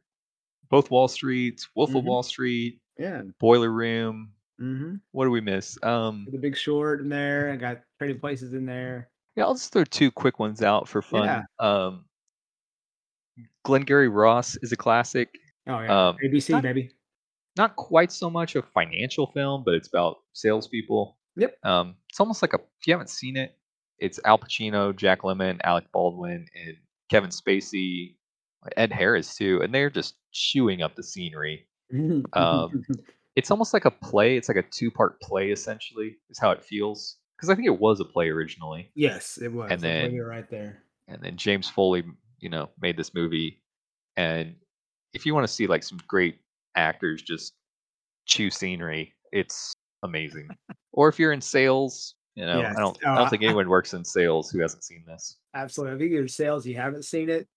both 0.69 0.91
Wall 0.91 1.09
Streets, 1.09 1.69
Wolf 1.75 1.91
mm-hmm. 1.91 1.99
of 1.99 2.05
Wall 2.05 2.23
Street, 2.23 2.81
yeah, 2.99 3.23
Boiler 3.39 3.71
Room. 3.71 4.31
Mm-hmm. 4.61 4.97
What 5.13 5.25
do 5.25 5.31
we 5.31 5.41
miss? 5.41 5.79
Um, 5.83 6.27
the 6.31 6.39
Big 6.39 6.57
Short 6.57 7.01
in 7.01 7.09
there. 7.09 7.51
I 7.53 7.57
got 7.57 7.83
Trading 7.99 8.21
Places 8.21 8.55
in 8.55 8.65
there. 8.65 9.11
Yeah, 9.37 9.45
I'll 9.45 9.55
just 9.55 9.73
throw 9.73 9.85
two 9.85 10.11
quick 10.11 10.39
ones 10.39 10.63
out 10.63 10.89
for 10.89 11.03
fun. 11.03 11.25
Yeah. 11.25 11.43
Um, 11.59 12.07
Glengarry 13.65 14.09
Ross 14.09 14.57
is 14.63 14.73
a 14.73 14.77
classic. 14.77 15.29
Oh 15.69 15.81
yeah, 15.81 16.09
um, 16.09 16.17
ABC 16.25 16.51
not, 16.51 16.63
baby. 16.63 16.91
Not 17.57 17.77
quite 17.77 18.13
so 18.13 18.29
much 18.31 18.55
a 18.57 18.63
financial 18.63 19.29
film, 19.33 19.63
but 19.65 19.75
it's 19.75 19.89
about 19.89 20.19
salespeople. 20.35 21.17
Yep. 21.37 21.57
Um, 21.65 21.95
it's 22.11 22.21
almost 22.21 22.43
like 22.43 22.53
a. 22.53 22.57
If 22.57 22.87
you 22.87 22.93
haven't 22.95 23.11
seen 23.11 23.37
it, 23.37 23.57
it's 23.99 24.21
Al 24.25 24.39
Pacino, 24.39 24.95
Jack 24.95 25.23
Lemmon, 25.23 25.59
Alec 25.65 25.85
Baldwin, 25.93 26.47
and 26.55 26.77
Kevin 27.11 27.31
Spacey, 27.31 28.17
Ed 28.77 28.93
Harris 28.93 29.35
too, 29.37 29.61
and 29.63 29.75
they're 29.75 29.91
just 29.91 30.15
chewing 30.33 30.83
up 30.83 30.95
the 30.97 31.03
scenery. 31.03 31.67
um, 32.35 32.85
it's 33.37 33.51
almost 33.51 33.73
like 33.75 33.85
a 33.85 33.91
play. 33.91 34.37
It's 34.37 34.49
like 34.49 34.57
a 34.59 34.63
two 34.63 34.91
part 34.91 35.21
play 35.21 35.51
essentially. 35.51 36.17
Is 36.31 36.39
how 36.39 36.51
it 36.51 36.63
feels 36.65 37.17
because 37.37 37.49
I 37.51 37.55
think 37.55 37.67
it 37.67 37.79
was 37.81 38.01
a 38.01 38.05
play 38.05 38.29
originally, 38.31 38.91
Yes, 38.95 39.39
it 39.39 39.53
was. 39.53 39.71
And 39.71 39.81
then- 39.81 40.13
you're 40.13 40.29
right 40.29 40.49
there. 40.51 40.83
and 41.09 41.21
then 41.23 41.37
James 41.37 41.69
Foley, 41.69 42.03
you 42.41 42.49
know, 42.49 42.71
made 42.81 42.97
this 42.97 43.13
movie. 43.15 43.63
And 44.17 44.55
if 45.17 45.25
you 45.25 45.35
want 45.35 45.47
to 45.47 45.53
see 45.53 45.67
like 45.67 45.83
some 45.83 45.99
great 46.07 46.39
actors 46.77 47.23
just 47.23 47.55
chew 48.27 48.51
scenery, 48.51 49.15
it's 49.33 49.73
amazing. 50.03 50.51
or 50.93 51.09
if 51.09 51.19
you're 51.19 51.33
in 51.33 51.41
sales, 51.41 52.15
you 52.35 52.45
know, 52.45 52.61
Yes. 52.61 52.77
I 52.77 52.81
don't, 52.81 52.99
Oh, 53.07 53.11
I 53.13 53.17
don't 53.17 53.31
think 53.31 53.43
anyone 53.43 53.69
works 53.69 53.95
in 53.95 54.05
sales 54.05 54.51
who 54.51 54.61
hasn't 54.61 54.85
seen 54.85 55.03
this. 55.07 55.39
Absolutely. 55.55 55.97
If 56.05 56.13
you 56.13 56.21
get 56.23 56.31
sales, 56.31 56.67
you 56.67 56.77
haven't 56.77 57.05
seen 57.07 57.31
it, 57.31 57.49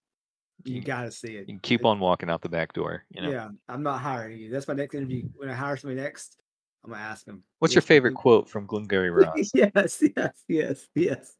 you 0.63 0.79
got 0.81 1.03
to 1.03 1.11
see 1.11 1.35
it. 1.35 1.41
You 1.49 1.53
can 1.55 1.59
keep 1.59 1.81
It- 1.81 1.85
on 1.85 1.99
walking 1.99 2.29
out 2.29 2.41
the 2.41 2.49
back 2.49 2.71
door. 2.71 3.03
You 3.11 3.23
know, 3.23 3.29
Yeah, 3.29 3.49
I'm 3.67 3.83
not 3.83 3.99
hiring 3.99 4.39
you. 4.39 4.49
That's 4.49 4.67
my 4.69 4.73
next 4.73 4.95
interview. 4.95 5.27
When 5.35 5.49
I 5.49 5.53
hire 5.53 5.75
somebody 5.75 5.99
next, 5.99 6.37
I'm 6.85 6.91
gonna 6.91 7.03
ask 7.03 7.25
them. 7.25 7.43
what's 7.59 7.75
your 7.75 7.81
favorite 7.81 8.15
quote 8.15 8.47
from 8.49 8.65
Glengarry 8.65 9.09
Ross? 9.11 9.51
yes, 9.53 10.01
yes, 10.15 10.43
yes, 10.47 10.87
yes. 10.95 11.35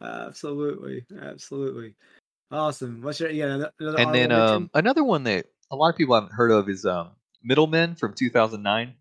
Absolutely, 0.00 1.04
absolutely. 1.20 1.94
Awesome. 2.50 3.02
What's 3.02 3.20
your 3.20 3.30
yeah? 3.30 3.46
Another, 3.46 3.72
another 3.78 3.98
and 3.98 4.14
then 4.14 4.32
um, 4.32 4.70
another 4.74 5.02
one 5.02 5.24
that 5.24 5.46
a 5.70 5.76
lot 5.76 5.90
of 5.90 5.96
people 5.96 6.14
haven't 6.14 6.32
heard 6.32 6.50
of 6.50 6.68
is 6.68 6.84
um, 6.84 7.10
Middlemen 7.42 7.94
from 7.96 8.14
2009. 8.14 8.94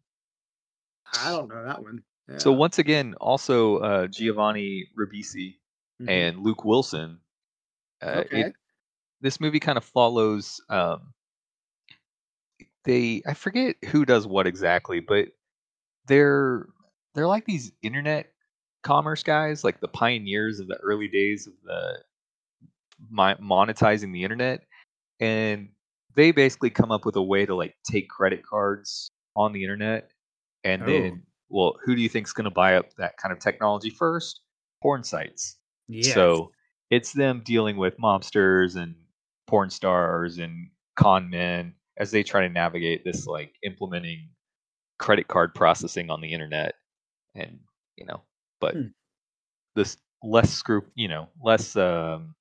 I 1.22 1.30
don't 1.30 1.50
know 1.50 1.64
that 1.66 1.84
one. 1.84 2.04
So 2.38 2.52
once 2.52 2.80
again, 2.80 3.16
also 3.20 3.78
uh, 3.78 4.08
Giovanni 4.08 4.88
Ribisi 4.98 5.56
Mhm. 6.02 6.10
and 6.10 6.40
Luke 6.40 6.66
Wilson. 6.66 7.20
Uh, 8.02 8.24
okay. 8.26 8.42
it, 8.42 8.54
this 9.22 9.40
movie 9.40 9.60
kind 9.60 9.78
of 9.78 9.84
follows. 9.84 10.62
Um, 10.70 11.14
they 12.86 13.22
I 13.26 13.34
forget 13.34 13.76
who 13.86 14.06
does 14.06 14.28
what 14.28 14.48
exactly, 14.48 15.00
but 15.00 15.30
they're 16.08 16.68
they're 17.14 17.28
like 17.28 17.46
these 17.46 17.72
internet 17.82 18.34
commerce 18.82 19.24
guys, 19.24 19.64
like 19.64 19.80
the 19.80 19.88
pioneers 19.88 20.60
of 20.60 20.68
the 20.68 20.78
early 20.78 21.08
days 21.08 21.48
of 21.48 21.54
the 21.64 22.04
monetizing 23.14 24.14
the 24.14 24.24
internet, 24.24 24.62
and 25.20 25.70
they 26.16 26.32
basically 26.32 26.70
come 26.70 26.92
up 26.92 27.06
with 27.06 27.16
a 27.16 27.22
way 27.24 27.46
to 27.46 27.56
like 27.56 27.76
take 27.90 28.10
credit 28.10 28.44
cards 28.46 29.12
on 29.36 29.54
the 29.54 29.64
internet, 29.64 30.12
and 30.64 30.82
Oh. 30.82 30.88
then 30.88 31.24
well, 31.50 31.76
who 31.84 31.96
do 31.96 32.02
you 32.02 32.10
think's 32.10 32.34
going 32.34 32.46
to 32.46 32.52
buy 32.52 32.76
up 32.76 32.94
that 32.98 33.18
kind 33.18 33.32
of 33.32 33.40
technology 33.40 33.90
first? 33.90 34.42
Porn 34.82 35.04
sites. 35.04 35.58
So 36.02 36.52
it's 36.90 37.14
them 37.14 37.42
dealing 37.46 37.78
with 37.78 37.98
mobsters 37.98 38.76
and 38.76 38.96
porn 39.48 39.70
stars 39.70 40.38
and 40.40 40.70
con 40.96 41.30
men 41.30 41.76
as 41.98 42.12
they 42.12 42.24
try 42.24 42.42
to 42.42 42.50
navigate 42.50 43.04
this 43.06 43.28
like 43.28 43.54
implementing 43.64 44.30
credit 45.00 45.28
card 45.28 45.54
processing 45.56 46.10
on 46.10 46.22
the 46.22 46.32
internet 46.34 46.76
and 47.36 47.60
you 47.98 48.06
know 48.06 48.22
but 48.62 48.76
Hmm. 48.76 48.88
this 49.76 49.98
less 50.24 50.52
scrup 50.52 50.88
you 50.96 51.08
know 51.08 51.30
less 51.44 51.76
um 51.76 52.36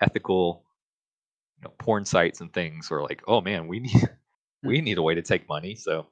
ethical 0.00 0.64
you 1.58 1.64
know 1.64 1.74
porn 1.78 2.04
sites 2.04 2.40
and 2.40 2.52
things 2.52 2.90
are 2.90 3.02
like 3.02 3.22
oh 3.26 3.40
man 3.40 3.66
we 3.68 3.80
need 3.86 4.08
we 4.62 4.80
need 4.80 4.98
a 4.98 5.02
way 5.02 5.14
to 5.14 5.22
take 5.22 5.48
money 5.48 5.74
so 5.74 6.06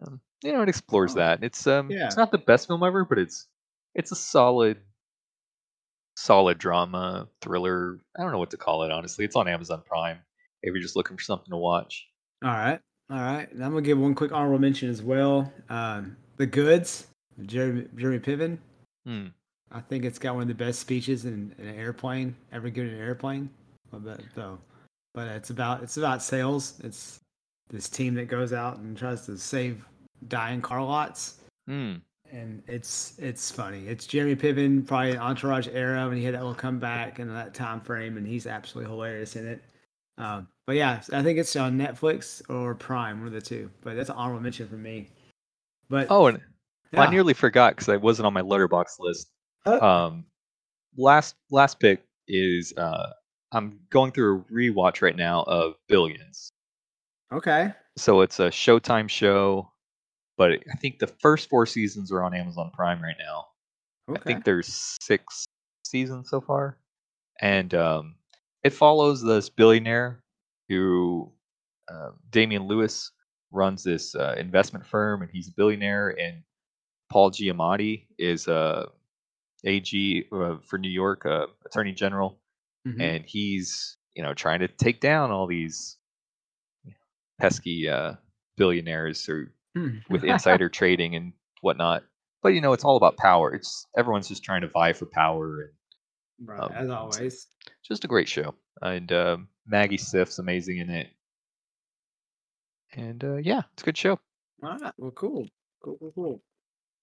um, 0.00 0.20
you 0.42 0.52
know 0.52 0.62
it 0.62 0.68
explores 0.68 1.12
Oh, 1.12 1.18
that 1.18 1.42
it's 1.44 1.66
um 1.66 1.90
yeah. 1.90 2.06
it's 2.06 2.16
not 2.16 2.30
the 2.30 2.38
best 2.38 2.66
film 2.68 2.82
ever 2.82 3.04
but 3.04 3.18
it's 3.18 3.46
it's 3.94 4.10
a 4.12 4.16
solid 4.16 4.78
solid 6.16 6.58
drama 6.58 7.28
thriller 7.40 7.98
i 8.18 8.22
don't 8.22 8.32
know 8.32 8.38
what 8.38 8.50
to 8.50 8.56
call 8.56 8.82
it 8.84 8.90
honestly 8.92 9.24
it's 9.24 9.36
on 9.36 9.48
amazon 9.48 9.82
prime 9.86 10.18
if 10.62 10.72
you're 10.72 10.82
just 10.82 10.96
looking 10.96 11.16
for 11.16 11.22
something 11.22 11.50
to 11.50 11.56
watch 11.56 12.06
All 12.44 12.50
right, 12.50 12.80
all 13.10 13.16
right. 13.18 13.50
And 13.52 13.64
I'm 13.64 13.70
gonna 13.72 13.82
give 13.82 13.98
one 13.98 14.14
quick 14.14 14.30
honorable 14.32 14.58
mention 14.60 14.88
as 14.90 15.02
well. 15.02 15.52
Um, 15.68 16.16
the 16.36 16.46
Goods, 16.46 17.08
Jeremy 17.46 17.86
Jeremy 17.96 18.18
Piven. 18.20 18.58
Hmm. 19.04 19.26
I 19.72 19.80
think 19.80 20.04
it's 20.04 20.18
got 20.18 20.34
one 20.34 20.42
of 20.42 20.48
the 20.48 20.54
best 20.54 20.80
speeches 20.80 21.24
in, 21.24 21.54
in 21.58 21.66
an 21.66 21.78
airplane 21.78 22.36
ever 22.52 22.68
given 22.68 22.90
in 22.90 22.96
an 22.96 23.02
airplane. 23.02 23.50
But 23.90 24.20
though, 24.34 24.58
but 25.14 25.28
it's 25.28 25.50
about 25.50 25.82
it's 25.82 25.96
about 25.96 26.22
sales. 26.22 26.80
It's 26.84 27.20
this 27.70 27.88
team 27.88 28.14
that 28.14 28.28
goes 28.28 28.52
out 28.52 28.78
and 28.78 28.96
tries 28.96 29.26
to 29.26 29.36
save 29.38 29.84
dying 30.28 30.60
car 30.60 30.82
lots, 30.82 31.38
Hmm. 31.66 31.94
and 32.30 32.62
it's 32.66 33.18
it's 33.18 33.50
funny. 33.50 33.86
It's 33.88 34.06
Jeremy 34.06 34.36
Piven, 34.36 34.86
probably 34.86 35.16
Entourage 35.16 35.68
era 35.68 36.08
when 36.08 36.16
he 36.16 36.24
had 36.24 36.34
that 36.34 36.40
little 36.40 36.54
comeback 36.54 37.18
in 37.18 37.32
that 37.34 37.54
time 37.54 37.80
frame, 37.80 38.16
and 38.16 38.26
he's 38.26 38.46
absolutely 38.46 38.90
hilarious 38.90 39.36
in 39.36 39.46
it. 39.46 39.62
Um, 40.18 40.48
but 40.66 40.76
yeah, 40.76 41.00
I 41.12 41.22
think 41.22 41.38
it's 41.38 41.56
on 41.56 41.78
Netflix 41.78 42.42
or 42.48 42.74
Prime, 42.74 43.18
one 43.18 43.26
of 43.28 43.32
the 43.32 43.40
two. 43.40 43.70
But 43.80 43.96
that's 43.96 44.10
an 44.10 44.16
honorable 44.16 44.42
mention 44.42 44.68
for 44.68 44.76
me. 44.76 45.08
But 45.88 46.06
oh 46.10 46.26
and 46.26 46.40
yeah. 46.92 47.02
i 47.02 47.10
nearly 47.10 47.34
forgot 47.34 47.74
because 47.74 47.88
i 47.88 47.96
wasn't 47.96 48.26
on 48.26 48.32
my 48.32 48.42
Letterboxd 48.42 48.98
list 48.98 49.31
um 49.66 50.24
last 50.96 51.34
last 51.50 51.78
pick 51.80 52.04
is 52.28 52.72
uh 52.76 53.10
i'm 53.52 53.78
going 53.90 54.12
through 54.12 54.40
a 54.40 54.52
rewatch 54.52 55.02
right 55.02 55.16
now 55.16 55.42
of 55.44 55.74
billions 55.88 56.50
okay. 57.32 57.72
so 57.96 58.20
it's 58.20 58.40
a 58.40 58.48
showtime 58.48 59.08
show 59.08 59.70
but 60.36 60.52
i 60.52 60.76
think 60.80 60.98
the 60.98 61.06
first 61.06 61.48
four 61.48 61.66
seasons 61.66 62.12
are 62.12 62.22
on 62.22 62.34
amazon 62.34 62.70
prime 62.74 63.02
right 63.02 63.16
now 63.18 63.46
Okay. 64.10 64.20
i 64.20 64.24
think 64.24 64.44
there's 64.44 64.96
six 65.00 65.44
seasons 65.84 66.28
so 66.28 66.40
far 66.40 66.78
and 67.40 67.74
um 67.74 68.16
it 68.64 68.72
follows 68.72 69.22
this 69.22 69.48
billionaire 69.48 70.22
who 70.68 71.30
uh, 71.92 72.10
damian 72.30 72.66
lewis 72.66 73.12
runs 73.50 73.84
this 73.84 74.14
uh, 74.14 74.34
investment 74.38 74.86
firm 74.86 75.22
and 75.22 75.30
he's 75.30 75.48
a 75.48 75.52
billionaire 75.52 76.08
and 76.18 76.42
paul 77.10 77.30
giamatti 77.30 78.06
is 78.18 78.48
a 78.48 78.88
ag 79.64 80.26
uh, 80.32 80.56
for 80.66 80.78
new 80.78 80.90
york 80.90 81.24
uh, 81.26 81.46
attorney 81.66 81.92
general 81.92 82.38
Mhm. 82.86 83.00
and 83.00 83.24
he's 83.26 83.96
you 84.14 84.22
know 84.22 84.34
trying 84.34 84.60
to 84.60 84.68
take 84.68 85.00
down 85.00 85.30
all 85.30 85.46
these 85.46 85.98
pesky 87.40 87.88
uh, 87.88 88.14
billionaires 88.56 89.28
or 89.28 89.52
Hmm. 89.74 89.98
with 90.10 90.22
insider 90.24 90.68
trading 90.68 91.16
and 91.16 91.32
whatnot. 91.62 92.04
But 92.42 92.50
you 92.50 92.60
know, 92.60 92.72
it's 92.74 92.84
all 92.84 92.96
about 92.96 93.16
power. 93.16 93.54
It's 93.54 93.86
everyone's 93.96 94.28
just 94.28 94.44
trying 94.44 94.60
to 94.62 94.68
vie 94.68 94.92
for 94.92 95.06
power, 95.06 95.62
and 95.62 95.70
right, 96.48 96.60
um, 96.62 96.72
as 96.74 96.90
always. 96.90 97.46
just 97.82 98.04
a 98.04 98.08
great 98.08 98.28
show. 98.28 98.54
And 98.82 99.10
um, 99.12 99.48
Maggie 99.66 99.96
Siff's 99.96 100.38
amazing 100.38 100.78
in 100.78 100.90
it. 100.90 101.08
And 102.94 103.24
uh, 103.24 103.36
yeah, 103.36 103.62
it's 103.72 103.82
a 103.82 103.86
good 103.86 103.96
show. 103.96 104.18
All 104.62 104.76
right. 104.78 104.92
Well, 104.98 105.10
cool. 105.12 105.46
Cool, 105.82 105.96
cool, 105.98 106.12
cool. 106.14 106.42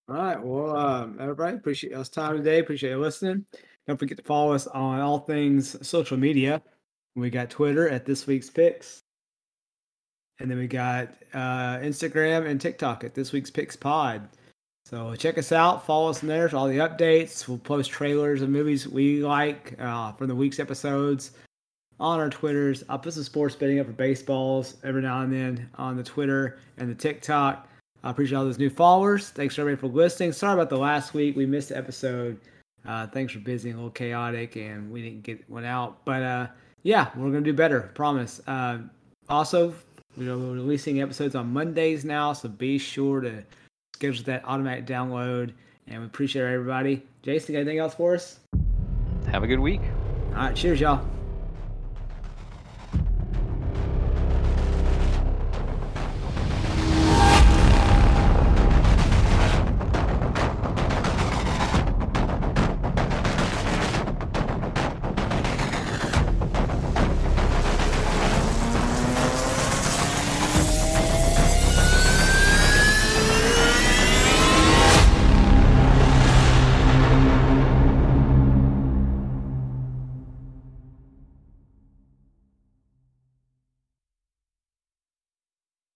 All 0.09 0.15
right. 0.15 0.41
Well, 0.41 0.75
um, 0.75 1.17
everybody, 1.19 1.55
appreciate 1.55 1.91
y'all's 1.91 2.09
time 2.09 2.35
today. 2.35 2.57
Appreciate 2.57 2.89
you 2.89 2.97
listening. 2.97 3.45
Don't 3.85 3.99
forget 3.99 4.17
to 4.17 4.23
follow 4.23 4.53
us 4.53 4.65
on 4.65 4.99
all 5.01 5.19
things 5.19 5.87
social 5.87 6.17
media. 6.17 6.63
We 7.15 7.29
got 7.29 7.51
Twitter 7.51 7.87
at 7.87 8.05
This 8.05 8.25
Week's 8.25 8.49
Picks. 8.49 9.03
And 10.39 10.49
then 10.49 10.57
we 10.57 10.65
got 10.65 11.09
uh, 11.35 11.77
Instagram 11.77 12.47
and 12.47 12.59
TikTok 12.59 13.03
at 13.03 13.13
This 13.13 13.31
Week's 13.31 13.51
Picks 13.51 13.75
Pod. 13.75 14.27
So 14.85 15.15
check 15.15 15.37
us 15.37 15.51
out. 15.51 15.85
Follow 15.85 16.09
us 16.09 16.23
in 16.23 16.27
there 16.27 16.49
for 16.49 16.57
all 16.57 16.67
the 16.67 16.77
updates. 16.77 17.47
We'll 17.47 17.59
post 17.59 17.91
trailers 17.91 18.41
of 18.41 18.49
movies 18.49 18.87
we 18.87 19.23
like 19.23 19.75
uh, 19.79 20.13
from 20.13 20.27
the 20.27 20.35
week's 20.35 20.59
episodes 20.59 21.31
on 21.99 22.19
our 22.19 22.31
Twitters. 22.31 22.83
I'll 22.89 22.97
put 22.97 23.13
some 23.13 23.21
sports 23.21 23.55
betting 23.55 23.79
up 23.79 23.85
for 23.85 23.91
baseballs 23.91 24.77
every 24.83 25.03
now 25.03 25.21
and 25.21 25.31
then 25.31 25.69
on 25.75 25.97
the 25.97 26.03
Twitter 26.03 26.57
and 26.77 26.89
the 26.89 26.95
TikTok. 26.95 27.68
I 28.03 28.11
appreciate 28.11 28.37
all 28.37 28.45
those 28.45 28.59
new 28.59 28.69
followers. 28.69 29.29
Thanks 29.29 29.55
for 29.55 29.61
everybody 29.61 29.89
for 29.89 29.93
listening. 29.93 30.31
Sorry 30.31 30.53
about 30.53 30.69
the 30.69 30.77
last 30.77 31.13
week. 31.13 31.35
We 31.35 31.45
missed 31.45 31.69
the 31.69 31.77
episode. 31.77 32.39
Uh, 32.87 33.07
things 33.07 33.35
were 33.35 33.41
busy 33.41 33.69
and 33.69 33.77
a 33.77 33.81
little 33.81 33.91
chaotic, 33.91 34.55
and 34.55 34.89
we 34.91 35.01
didn't 35.01 35.23
get 35.23 35.47
one 35.49 35.65
out. 35.65 36.03
But 36.05 36.23
uh, 36.23 36.47
yeah, 36.83 37.09
we're 37.15 37.29
gonna 37.29 37.41
do 37.41 37.53
better. 37.53 37.91
Promise. 37.93 38.41
Uh, 38.47 38.79
also, 39.27 39.73
you 40.17 40.25
know, 40.25 40.37
we're 40.37 40.53
releasing 40.53 41.01
episodes 41.01 41.35
on 41.35 41.51
Mondays 41.51 42.05
now, 42.05 42.33
so 42.33 42.47
be 42.47 42.77
sure 42.77 43.19
to 43.21 43.43
schedule 43.95 44.23
that 44.25 44.43
automatic 44.45 44.85
download. 44.85 45.51
And 45.87 45.99
we 45.99 46.05
appreciate 46.05 46.43
everybody. 46.43 47.03
Jason, 47.21 47.53
got 47.53 47.59
anything 47.61 47.79
else 47.79 47.95
for 47.95 48.15
us? 48.15 48.39
Have 49.31 49.43
a 49.43 49.47
good 49.47 49.59
week. 49.59 49.81
All 50.29 50.35
right, 50.35 50.55
cheers, 50.55 50.79
y'all. 50.79 51.05